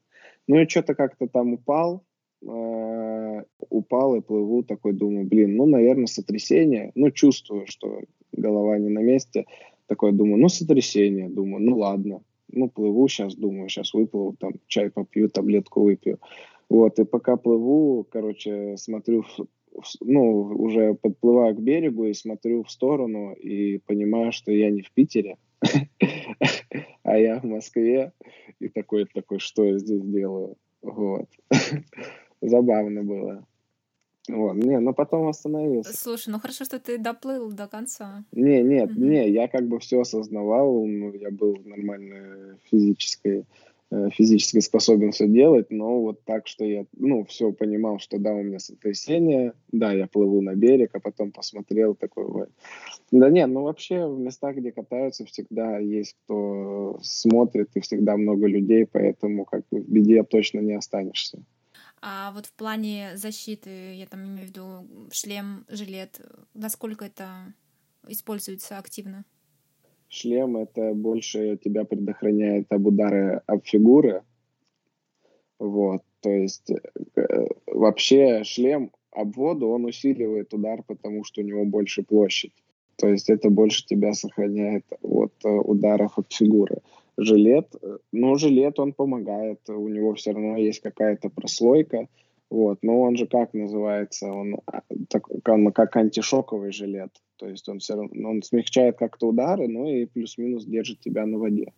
[0.49, 2.03] Ну и что-то как-то там упал,
[2.43, 6.91] э, упал и плыву, такой думаю, блин, ну, наверное, сотрясение.
[6.95, 8.01] Ну, чувствую, что
[8.33, 9.47] голова не на месте.
[9.87, 11.29] Такой думаю, ну, сотрясение.
[11.29, 12.23] Думаю, ну, ладно.
[12.53, 16.19] Ну, плыву сейчас, думаю, сейчас выплыву, там, чай попью, таблетку выпью.
[16.69, 19.25] Вот, и пока плыву, короче, смотрю,
[20.01, 24.93] ну, уже подплываю к берегу и смотрю в сторону и понимаю, что я не в
[24.93, 25.37] Питере,
[27.03, 28.13] а я в Москве.
[28.61, 30.57] И такой, такой, что я здесь делаю?
[30.83, 31.27] Вот.
[32.41, 33.47] Забавно было.
[34.29, 35.97] Вот, не, но потом остановился.
[35.97, 38.25] Слушай, ну хорошо, что ты доплыл до конца.
[38.33, 39.01] Не, нет, угу.
[39.01, 43.47] не, я как бы все осознавал, ну, я был в нормальной физической
[43.93, 48.33] Э, физически способен все делать, но вот так, что я, ну, все понимал, что да,
[48.33, 52.51] у меня сотрясение, да, я плыву на берег, а потом посмотрел такой, вот.
[53.11, 58.47] да нет, ну вообще в местах, где катаются, всегда есть кто смотрит, и всегда много
[58.47, 61.43] людей, поэтому как бы в беде точно не останешься.
[62.03, 66.21] А вот в плане защиты, я там имею в виду шлем, жилет,
[66.55, 67.53] насколько это
[68.09, 69.25] используется активно?
[70.11, 74.23] шлем это больше тебя предохраняет об удары об фигуры.
[75.59, 81.65] Вот, то есть э, вообще шлем об воду, он усиливает удар, потому что у него
[81.65, 82.53] больше площадь.
[82.97, 86.79] То есть это больше тебя сохраняет от э, ударов от фигуры.
[87.23, 92.09] Жилет, э, ну, жилет он помогает, у него все равно есть какая-то прослойка,
[92.49, 97.11] вот, но он же как называется, он, а, так, он как антишоковый жилет.
[97.37, 101.39] То есть он все равно он смягчает как-то удары, но и плюс-минус держит тебя на
[101.39, 101.73] воде.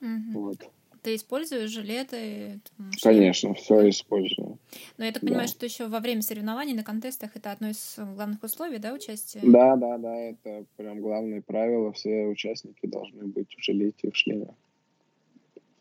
[0.00, 0.40] Угу.
[0.40, 0.68] Вот.
[1.02, 2.60] Ты используешь жилеты?
[3.02, 4.58] Конечно, все использую.
[4.96, 5.52] Но я так понимаю, да.
[5.52, 9.40] что еще во время соревнований на контестах это одно из главных условий, да, участия?
[9.42, 11.92] Да, да, да, это прям главное правило.
[11.92, 14.48] Все участники должны быть в жилете и в шлеме.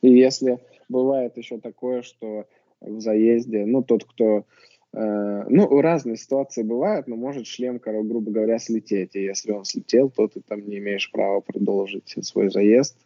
[0.01, 2.45] И если бывает еще такое, что
[2.81, 4.45] в заезде, ну, тот, кто
[4.93, 9.15] Э, ну, разные ситуации бывают, но может шлем, грубо говоря, слететь.
[9.15, 12.97] И если он слетел, то ты там не имеешь права продолжить свой заезд.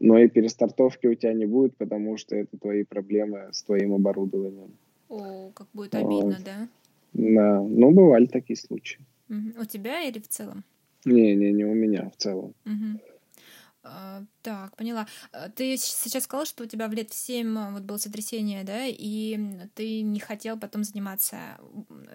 [0.00, 4.76] Но и перестартовки у тебя не будет, потому что это твои проблемы с твоим оборудованием.
[5.08, 6.44] О, как будет обидно, вот.
[6.44, 6.68] да?
[7.14, 9.00] Да, ну, бывали такие случаи.
[9.28, 9.62] Угу.
[9.62, 10.62] У тебя или в целом?
[11.04, 12.54] Не, не, не у меня в целом.
[12.66, 13.00] Угу.
[13.90, 15.06] А, так, поняла.
[15.32, 18.64] А, ты сейчас сказала, что у тебя в лет в 7 а, вот было сотрясение,
[18.64, 19.38] да, и
[19.74, 21.36] ты не хотел потом заниматься.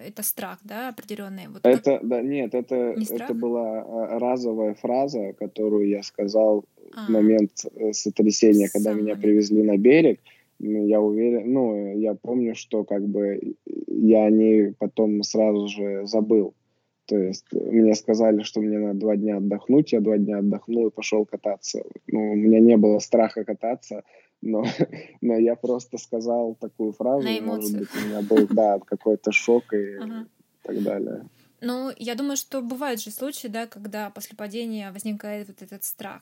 [0.06, 1.48] Это страх, да, определенный?
[1.48, 2.08] Вот это, как...
[2.08, 7.94] да, нет, это, не это была разовая фраза, которую я сказал а, в момент э,
[7.94, 10.20] сотрясения, когда меня привезли на берег.
[10.60, 13.56] Я уверен, ну, я помню, что как бы
[13.88, 16.54] я о ней потом сразу же забыл.
[17.06, 20.92] То есть мне сказали, что мне надо два дня отдохнуть, я два дня отдохнул и
[20.92, 21.84] пошел кататься.
[22.08, 24.04] Ну, у меня не было страха кататься,
[24.42, 24.64] но,
[25.22, 29.74] но я просто сказал такую фразу, На может быть, у меня был, да, какой-то шок
[29.74, 30.28] и ага.
[30.64, 31.26] так далее.
[31.66, 36.22] Ну, я думаю, что бывают же случаи, да, когда после падения возникает вот этот страх.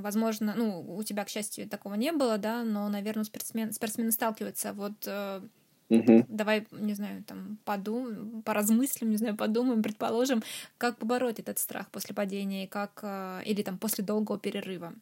[0.00, 4.72] Возможно, ну, у тебя, к счастью, такого не было, да, но, наверное, спортсмен, спортсмены сталкиваются.
[4.72, 5.42] Вот э,
[5.90, 6.26] Угу.
[6.28, 10.42] Давай, не знаю, там подумаем, поразмыслим, не знаю, подумаем, предположим,
[10.76, 14.92] как побороть этот страх после падения, как э, или там после долгого перерыва.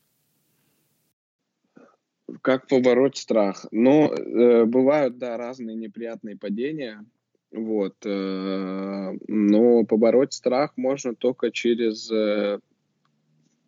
[2.42, 3.66] Как побороть страх?
[3.72, 7.04] Ну, э, бывают, да, разные неприятные падения,
[7.50, 12.60] вот, э, но побороть страх можно только через э,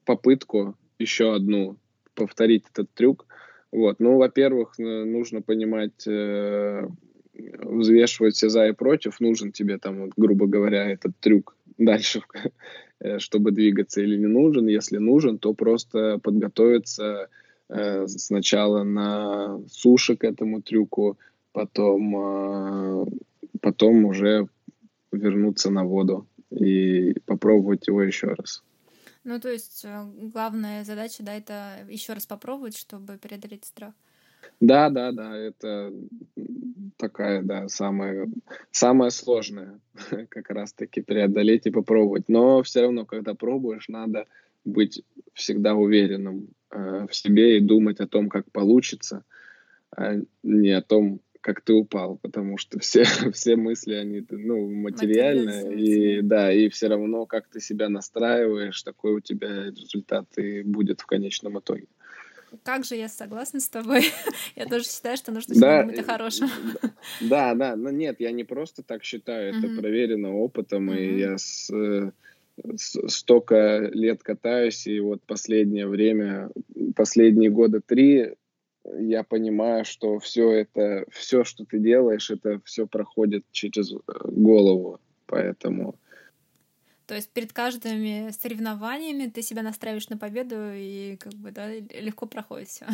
[0.04, 1.78] попытку еще одну
[2.14, 3.26] повторить этот трюк.
[3.70, 6.88] Вот, ну, во-первых, нужно понимать э,
[7.38, 12.22] взвешивать все за и против, нужен тебе там, вот, грубо говоря, этот трюк дальше,
[13.00, 14.66] э, чтобы двигаться или не нужен.
[14.66, 17.28] Если нужен, то просто подготовиться
[17.68, 21.18] э, сначала на суше к этому трюку,
[21.52, 23.06] потом, э,
[23.60, 24.48] потом уже
[25.12, 28.62] вернуться на воду и попробовать его еще раз.
[29.24, 33.92] Ну, то есть э, главная задача, да, это еще раз попробовать, чтобы преодолеть страх.
[34.60, 35.92] Да, да, да, это
[36.96, 38.28] такая, да, самая,
[38.72, 39.80] самая сложная
[40.28, 42.28] как раз-таки преодолеть и попробовать.
[42.28, 44.26] Но все равно, когда пробуешь, надо
[44.64, 45.02] быть
[45.32, 49.24] всегда уверенным э, в себе и думать о том, как получится,
[49.96, 56.18] а не о том, как ты упал, потому что все, все мысли, они ну, материальные,
[56.18, 61.00] и да, и все равно, как ты себя настраиваешь, такой у тебя результат и будет
[61.00, 61.86] в конечном итоге.
[62.62, 64.04] Как же я согласна с тобой.
[64.56, 66.50] я тоже считаю, что нужно да, думать о хорошем.
[67.20, 71.70] да, да, но нет, я не просто так считаю, это проверено опытом, и я с,
[72.76, 76.50] с, столько лет катаюсь, и вот последнее время,
[76.96, 78.34] последние года три,
[78.98, 85.00] я понимаю, что все это, все, что ты делаешь, это все проходит через э, голову,
[85.26, 85.96] поэтому
[87.08, 92.26] то есть перед каждыми соревнованиями ты себя настраиваешь на победу и как бы да, легко
[92.26, 92.86] проходит все.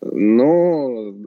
[0.00, 1.26] Ну,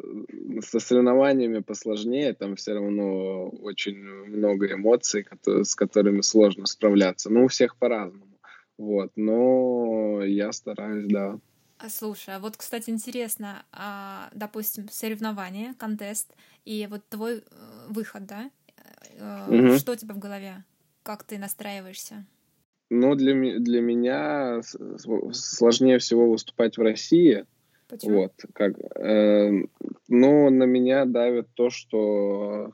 [0.61, 7.29] со соревнованиями посложнее, там все равно очень много эмоций, с которыми сложно справляться.
[7.29, 8.39] Ну, у всех по-разному.
[8.77, 11.39] Вот, но я стараюсь, да.
[11.77, 16.33] А, слушай, а вот, кстати, интересно, а, допустим, соревнование, контест,
[16.63, 17.41] и вот твой э,
[17.89, 18.49] выход, да?
[19.49, 19.77] Угу.
[19.77, 20.63] Что у тебя в голове?
[21.03, 22.25] Как ты настраиваешься?
[22.89, 24.61] Ну, для, для меня
[25.31, 27.45] сложнее всего выступать в России.
[27.87, 28.21] Почему?
[28.21, 29.49] Вот, как, э,
[30.07, 32.73] ну, на меня давит то, что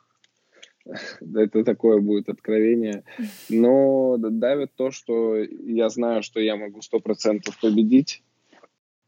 [1.22, 3.04] это такое будет откровение,
[3.50, 8.24] но давит то, что я знаю, что я могу сто процентов победить,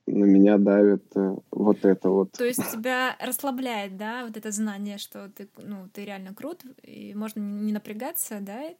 [0.06, 2.32] на меня давит э, вот это вот.
[2.32, 7.14] То есть тебя расслабляет, да, вот это знание, что ты, ну, ты реально крут, и
[7.14, 8.74] можно не напрягаться, да,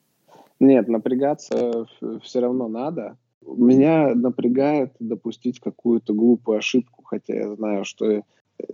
[0.60, 1.86] нет, напрягаться
[2.22, 3.18] все равно надо.
[3.46, 8.24] Меня напрягает допустить какую-то глупую ошибку, хотя я знаю, что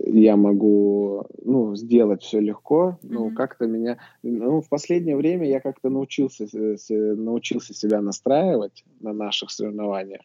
[0.04, 3.34] я могу ну, сделать все легко, но mm-hmm.
[3.34, 3.98] как-то меня...
[4.22, 6.46] Ну, в последнее время я как-то научился,
[6.88, 10.22] научился себя настраивать на наших соревнованиях.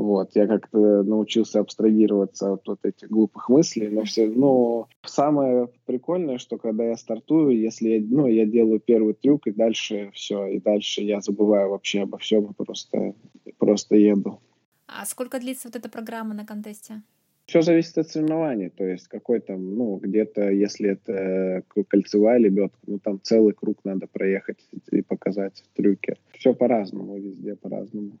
[0.00, 6.38] Вот, я как-то научился абстрагироваться от вот этих глупых мыслей, но все, ну, самое прикольное,
[6.38, 10.58] что когда я стартую, если я, ну, я делаю первый трюк, и дальше все, и
[10.58, 13.14] дальше я забываю вообще обо всем, и просто,
[13.58, 14.40] просто еду.
[14.86, 17.02] А сколько длится вот эта программа на контесте?
[17.44, 22.98] Все зависит от соревнований, то есть какой там, ну, где-то, если это кольцевая лебедка, ну,
[23.00, 26.16] там целый круг надо проехать и показать трюки.
[26.38, 28.12] Все по-разному, везде по-разному.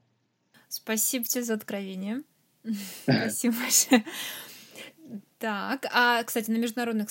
[0.70, 2.22] Спасибо тебе за откровение.
[3.02, 4.04] Спасибо большое.
[5.40, 7.08] Так, а, кстати, на международных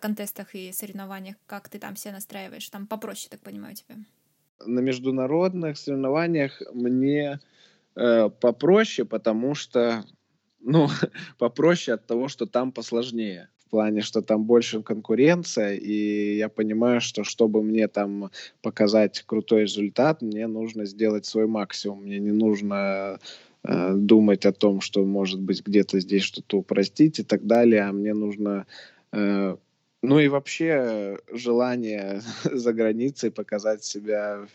[0.00, 2.68] контестах и соревнованиях, как ты там себя настраиваешь?
[2.68, 3.96] Там попроще, так понимаю, тебе?
[4.66, 7.40] На международных соревнованиях мне
[7.96, 10.04] э, попроще, потому что,
[10.60, 10.88] ну,
[11.38, 17.24] попроще от того, что там посложнее плане, что там больше конкуренция, и я понимаю, что
[17.24, 18.30] чтобы мне там
[18.62, 22.02] показать крутой результат, мне нужно сделать свой максимум.
[22.02, 23.18] Мне не нужно
[23.64, 27.92] э, думать о том, что, может быть, где-то здесь что-то упростить и так далее, а
[27.92, 28.66] мне нужно
[29.12, 29.56] э,
[30.04, 34.46] ну и вообще желание за границей показать себя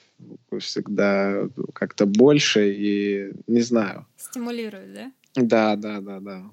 [0.59, 4.05] всегда как-то больше и не знаю.
[4.17, 5.11] Стимулирует, да?
[5.35, 6.43] Да, да, да, да.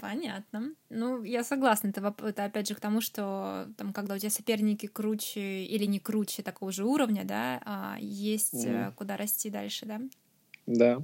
[0.00, 0.74] Понятно.
[0.88, 1.88] Ну, я согласна.
[1.88, 6.00] Это, это опять же к тому, что там, когда у тебя соперники круче или не
[6.00, 8.94] круче такого же уровня, да, а есть mm.
[8.96, 10.00] куда расти дальше, да?
[10.66, 11.02] Да.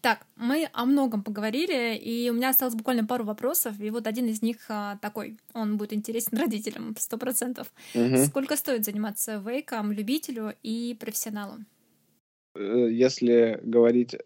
[0.00, 4.26] Так, мы о многом поговорили, и у меня осталось буквально пару вопросов, и вот один
[4.26, 7.72] из них а, такой, он будет интересен родителям, сто процентов.
[7.94, 8.24] Угу.
[8.26, 11.58] Сколько стоит заниматься вейком любителю и профессионалу?
[12.56, 14.16] Э, если говорить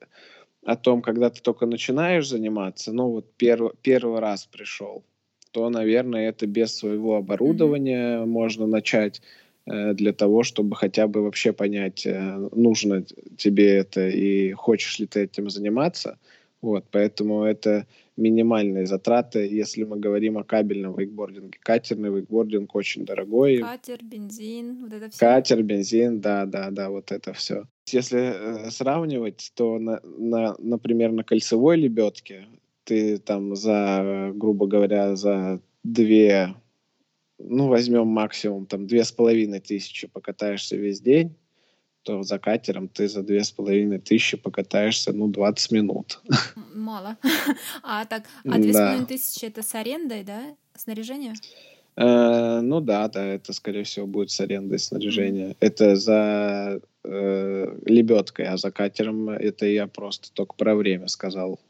[0.65, 5.05] о том, когда ты только начинаешь заниматься, ну вот перв, первый раз пришел,
[5.53, 8.27] то, наверное, это без своего оборудования mm-hmm.
[8.27, 9.23] можно начать
[9.67, 13.05] э, для того, чтобы хотя бы вообще понять, э, нужно
[13.37, 16.19] тебе это и хочешь ли ты этим заниматься.
[16.63, 17.87] Вот, поэтому это
[18.19, 21.59] минимальные затраты, если мы говорим о кабельном вейкбординге.
[21.63, 23.59] Катерный вейкбординг очень дорогой.
[23.59, 25.19] Катер, бензин, вот это все.
[25.19, 27.65] Катер, бензин, да, да, да, вот это все.
[27.93, 32.47] Если э, сравнивать, то, на, на, например, на кольцевой лебедке
[32.85, 36.55] ты там за, грубо говоря, за две,
[37.39, 41.37] ну, возьмем максимум там две с половиной тысячи покатаешься весь день,
[42.03, 46.21] то за катером ты за две с половиной тысячи покатаешься, ну, 20 минут.
[46.75, 47.17] Мало.
[47.83, 51.35] А так, а две с половиной тысячи это с арендой, да, снаряжение?
[52.01, 55.55] Э, ну да, да, это, скорее всего, будет с арендой снаряжения.
[55.61, 61.61] Это за э, лебедкой, а за катером это я просто только про время сказал.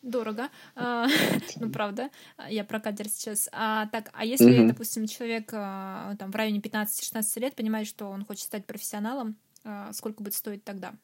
[0.00, 0.48] Дорого.
[0.74, 1.08] А,
[1.60, 2.08] ну, правда.
[2.48, 3.50] Я про катер сейчас.
[3.52, 8.24] А, так, а если, допустим, человек а, там, в районе 15-16 лет понимает, что он
[8.24, 10.94] хочет стать профессионалом, а, сколько будет стоить тогда?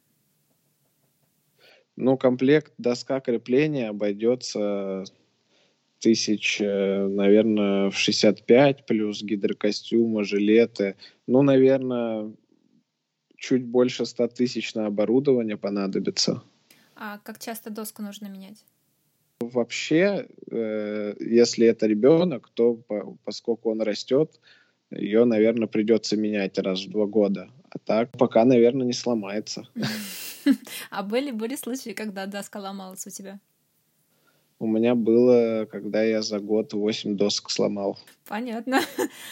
[1.97, 5.05] Ну, комплект доска крепления обойдется
[6.05, 10.97] тысяч, э, наверное, в 65, плюс гидрокостюмы, жилеты.
[11.27, 12.31] Ну, наверное,
[13.37, 16.43] чуть больше 100 тысяч на оборудование понадобится.
[16.95, 18.65] А как часто доску нужно менять?
[19.41, 24.41] Вообще, э, если это ребенок, то по, поскольку он растет,
[24.91, 27.49] ее, наверное, придется менять раз в два года.
[27.71, 29.67] А так пока, наверное, не сломается.
[30.91, 33.41] А были, были случаи, когда доска ломалась у тебя?
[34.59, 37.99] У меня было, когда я за год восемь досок сломал.
[38.27, 38.81] Понятно.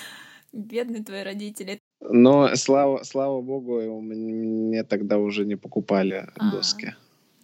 [0.53, 1.79] Бедные твои родители.
[2.01, 6.95] Но слава, слава богу, мне тогда уже не покупали а, доски.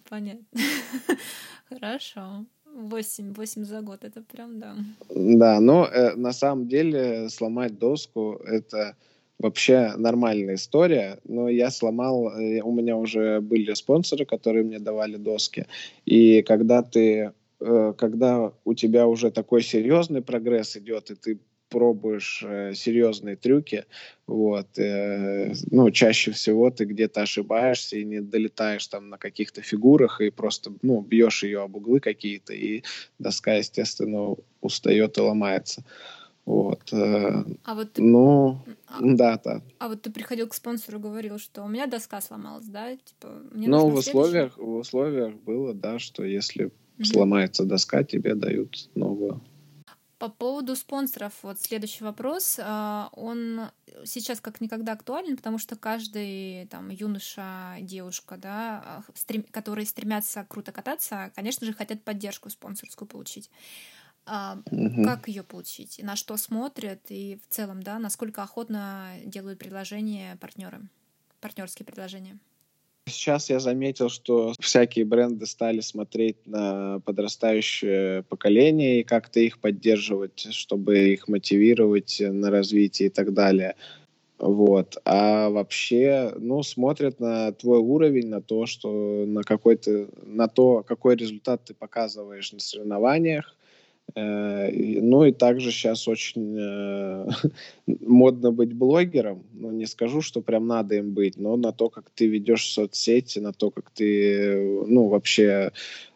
[0.09, 0.45] Понятно.
[1.69, 2.45] Хорошо.
[2.75, 4.75] Восемь, восемь за год, это прям, да.
[5.09, 8.95] Да, но э, на самом деле сломать доску это
[9.39, 15.15] вообще нормальная история, но я сломал, э, у меня уже были спонсоры, которые мне давали
[15.17, 15.65] доски,
[16.05, 21.39] и когда ты, когда у тебя уже такой серьезный прогресс идет, и ты
[21.69, 23.85] пробуешь э, серьезные трюки,
[24.27, 30.19] вот, э, ну, чаще всего ты где-то ошибаешься и не долетаешь там на каких-то фигурах
[30.21, 32.83] и просто, ну, бьешь ее об углы какие-то, и
[33.19, 35.83] доска, естественно, устает и ломается.
[36.45, 36.91] Вот.
[36.91, 38.01] Э, а вот ты...
[38.01, 38.97] Ну, а...
[39.01, 39.61] да, да.
[39.77, 42.95] А вот ты приходил к спонсору, говорил, что у меня доска сломалась, да?
[42.95, 47.05] Типа, мне ну, в условиях, в условиях было, да, что если mm-hmm.
[47.05, 49.41] сломается доска, тебе дают новую.
[50.19, 52.59] По поводу спонсоров, вот следующий вопрос.
[52.61, 53.69] А, он
[54.03, 60.73] сейчас как никогда актуален, потому что каждый там юноша, девушка, да, стрем, которые стремятся круто
[60.73, 63.49] кататься, конечно же, хотят поддержку спонсорскую получить.
[64.25, 65.05] Угу.
[65.05, 65.99] Как ее получить?
[66.03, 66.99] На что смотрят?
[67.09, 70.81] И в целом, да, насколько охотно делают предложения партнеры,
[71.39, 72.37] партнерские предложения?
[73.09, 80.47] Сейчас я заметил, что всякие бренды стали смотреть на подрастающее поколение и как-то их поддерживать,
[80.51, 83.75] чтобы их мотивировать на развитие и так далее.
[84.37, 84.97] Вот.
[85.03, 91.15] А вообще, ну, смотрят на твой уровень, на то, что на какой-то, на то, какой
[91.17, 93.55] результат ты показываешь на соревнованиях,
[94.15, 97.27] ну и также сейчас очень э,
[98.01, 99.43] модно быть блогером.
[99.53, 103.39] Ну, не скажу, что прям надо им быть, но на то, как ты ведешь соцсети,
[103.39, 105.71] на то, как ты, ну, вообще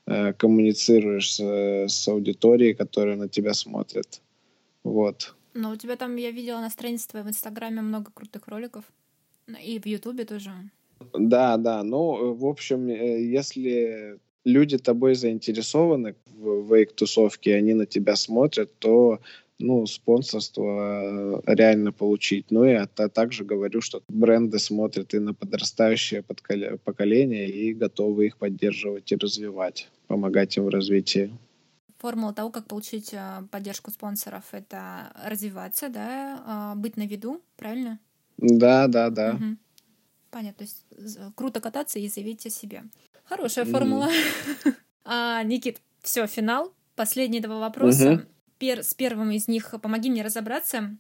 [0.06, 1.40] э, коммуницируешь с,
[1.88, 4.22] с аудиторией, которая на тебя смотрит.
[4.84, 5.36] Вот.
[5.54, 8.86] Но у тебя там, я видела на странице твоей в Инстаграме много крутых роликов.
[9.64, 10.52] И в Ютубе тоже.
[11.14, 11.84] Да, да.
[11.84, 19.20] Ну, в общем, если люди тобой заинтересованы в вейк-тусовке, они на тебя смотрят, то
[19.60, 22.52] ну, спонсорство э, реально получить.
[22.52, 28.38] Ну и а, также говорю, что бренды смотрят и на подрастающее поколение и готовы их
[28.38, 31.32] поддерживать и развивать, помогать им в развитии.
[31.98, 38.00] Формула того, как получить э, поддержку спонсоров, это развиваться, да, а, быть на виду, правильно?
[38.38, 39.36] Да, да, да.
[39.36, 39.58] Угу.
[40.32, 40.58] Понятно.
[40.58, 42.84] То есть круто кататься и заявить о себе.
[43.26, 44.10] Хорошая формула.
[44.10, 44.76] Mm.
[45.06, 46.74] а, Никит, все, финал.
[46.96, 48.14] Последние два вопроса.
[48.14, 48.22] Угу.
[48.60, 50.96] Пер, с первым из них помоги мне разобраться.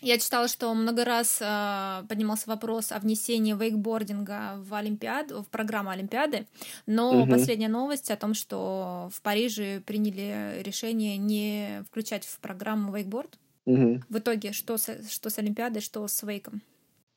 [0.00, 5.90] Я читала, что много раз э, поднимался вопрос о внесении вейкбординга в Олимпиаду, в программу
[5.90, 6.46] Олимпиады,
[6.86, 7.30] но угу.
[7.30, 13.38] последняя новость о том, что в Париже приняли решение не включать в программу вейкборд.
[13.64, 14.02] Угу.
[14.10, 16.60] В итоге что с, что с Олимпиадой, что с вейком?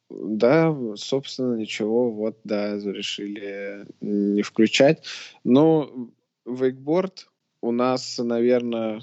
[0.09, 5.03] Да, собственно, ничего, вот, да, решили не включать.
[5.43, 6.09] Но
[6.45, 7.27] вейкборд
[7.61, 9.01] у нас, наверное,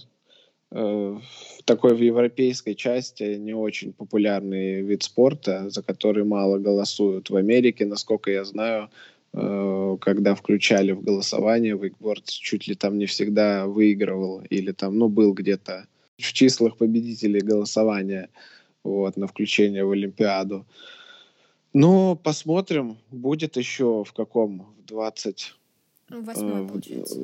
[0.70, 1.18] э,
[1.66, 7.28] такой в европейской части не очень популярный вид спорта, за который мало голосуют.
[7.28, 8.88] В Америке, насколько я знаю,
[9.34, 15.10] э, когда включали в голосование, вейкборд чуть ли там не всегда выигрывал или там, ну,
[15.10, 15.86] был где-то
[16.16, 18.30] в числах победителей голосования
[18.84, 20.64] вот, на включение в Олимпиаду.
[21.72, 24.74] Ну, посмотрим, будет еще в каком?
[24.78, 25.54] В 20...
[26.10, 27.18] Восьмой, э, получается.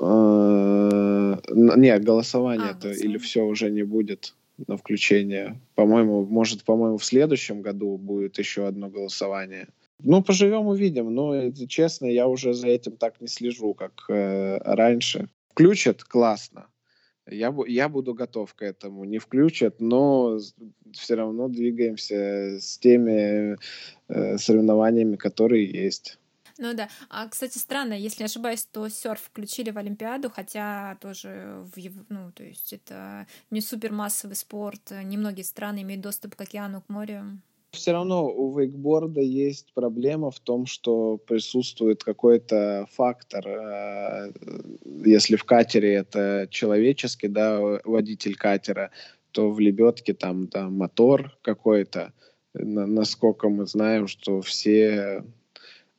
[0.00, 4.34] Э, нет, голосование а, или все уже не будет
[4.66, 5.60] на включение.
[5.74, 9.68] По-моему, может, по-моему, в следующем году будет еще одно голосование.
[10.02, 11.14] Ну, поживем, увидим.
[11.14, 15.28] Но, честно, я уже за этим так не слежу, как э, раньше.
[15.50, 16.66] Включат, классно.
[17.26, 19.04] Я, я буду готов к этому.
[19.04, 20.38] Не включат, но
[20.92, 23.56] все равно двигаемся с теми
[24.08, 26.18] э, соревнованиями, которые есть.
[26.58, 26.90] Ну да.
[27.08, 32.32] А, кстати, странно, если не ошибаюсь, то серф включили в Олимпиаду, хотя тоже в ну,
[32.32, 34.90] то есть это не супер массовый спорт.
[34.90, 37.40] Немногие страны имеют доступ к океану, к морю.
[37.72, 43.46] Все равно у вейкборда есть проблема в том, что присутствует какой-то фактор.
[43.46, 44.32] Э,
[45.04, 48.90] если в катере это человеческий, да, водитель катера,
[49.30, 52.12] то в лебедке там, там мотор какой-то.
[52.54, 55.24] Насколько мы знаем, что все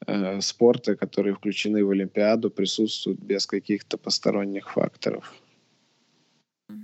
[0.05, 5.40] э, спорты, которые включены в Олимпиаду, присутствуют без каких-то посторонних факторов.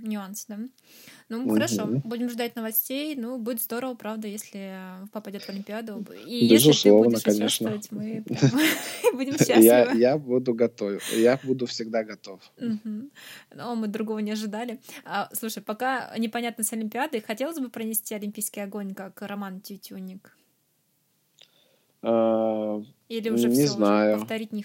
[0.02, 0.58] Нюанс, да?
[1.28, 1.54] Ну, угу.
[1.54, 3.14] хорошо, будем ждать новостей.
[3.16, 4.74] Ну, будет здорово, правда, если
[5.12, 6.04] попадет в Олимпиаду.
[6.26, 7.80] И Безусловно, если ты будешь конечно.
[7.90, 8.24] мы
[9.14, 9.64] будем счастливы.
[9.64, 11.02] Я, я буду готов.
[11.12, 12.40] Я буду всегда готов.
[12.58, 13.10] Угу.
[13.56, 14.80] Но мы другого не ожидали.
[15.04, 20.37] А, слушай, пока непонятно с Олимпиадой, хотелось бы пронести олимпийский огонь, как Роман Тютюник?
[22.02, 24.16] А, Или уже не все, знаю.
[24.16, 24.64] Уже повторить, не,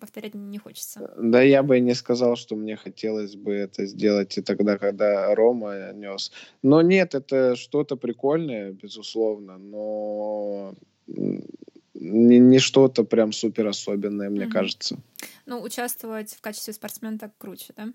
[0.00, 1.14] повторять не хочется?
[1.16, 5.92] Да я бы не сказал, что мне хотелось бы это сделать и тогда, когда Рома
[5.92, 6.32] нес.
[6.62, 10.74] Но нет, это что-то прикольное, безусловно, но
[11.06, 14.52] не, не что-то прям супер особенное, мне угу.
[14.52, 14.98] кажется.
[15.46, 17.92] Ну, участвовать в качестве спортсмена так круче, да?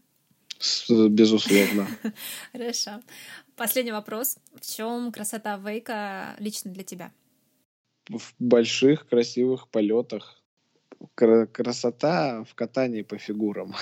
[0.90, 1.88] Безусловно.
[2.52, 3.02] Хорошо.
[3.56, 4.38] Последний вопрос.
[4.54, 7.12] В чем красота Вейка лично для тебя?
[8.10, 10.42] В больших красивых полетах.
[11.16, 13.74] Красота в катании по фигурам.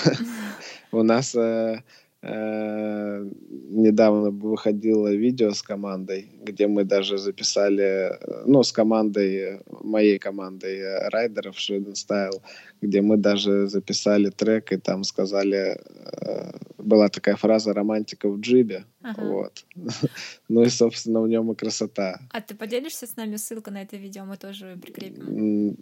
[0.92, 1.82] У нас э,
[2.24, 3.24] Э,
[3.70, 8.12] недавно выходило видео с командой, где мы даже записали,
[8.46, 12.42] ну, с командой, моей командой э, райдеров Шреден Style,
[12.82, 18.86] где мы даже записали трек и там сказали, э, была такая фраза «романтика в джибе»,
[19.02, 19.22] ага.
[19.22, 19.66] вот.
[20.50, 22.20] ну и, собственно, в нем и красота.
[22.32, 25.76] А ты поделишься с нами ссылку на это видео, мы тоже прикрепим?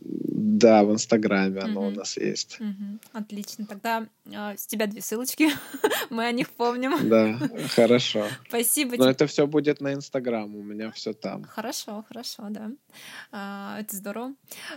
[0.57, 1.89] Да, в Инстаграме оно угу.
[1.89, 2.59] у нас есть.
[2.59, 2.99] Угу.
[3.13, 5.49] Отлично, тогда э, с тебя две ссылочки,
[6.09, 7.09] мы о них помним.
[7.09, 7.37] Да,
[7.75, 8.25] хорошо.
[8.47, 8.95] Спасибо.
[8.97, 11.43] Но это все будет на Инстаграм, у меня все там.
[11.43, 12.71] Хорошо, хорошо, да.
[13.31, 14.33] А, это здорово.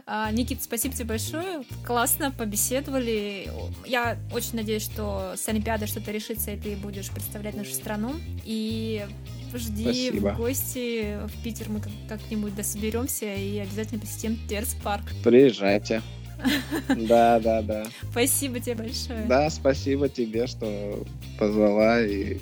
[0.07, 1.62] А, Никит, спасибо тебе большое.
[2.09, 3.50] Классно побеседовали.
[3.84, 8.14] Я очень надеюсь, что с Олимпиадой что-то решится, и ты будешь представлять нашу страну.
[8.46, 9.04] И
[9.52, 10.28] жди Спасибо.
[10.30, 11.68] в гости в Питер.
[11.68, 15.04] Мы как-нибудь дособеремся и обязательно посетим Терс парк.
[15.22, 16.00] Приезжайте.
[16.96, 17.84] Да, да, да.
[18.11, 19.26] Спасибо тебе большое.
[19.26, 21.04] Да, спасибо тебе, что
[21.38, 22.38] позвала, и,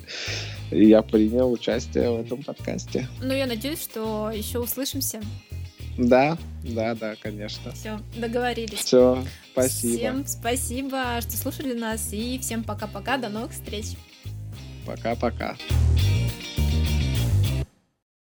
[0.71, 3.07] и я принял участие в этом подкасте.
[3.21, 5.19] Ну, я надеюсь, что еще услышимся.
[5.97, 7.71] Да, да, да, конечно.
[7.71, 8.79] Все, договорились.
[8.79, 9.97] Все, спасибо.
[9.97, 13.87] Всем спасибо, что слушали нас, и всем пока-пока, до новых встреч.
[14.85, 15.57] Пока-пока.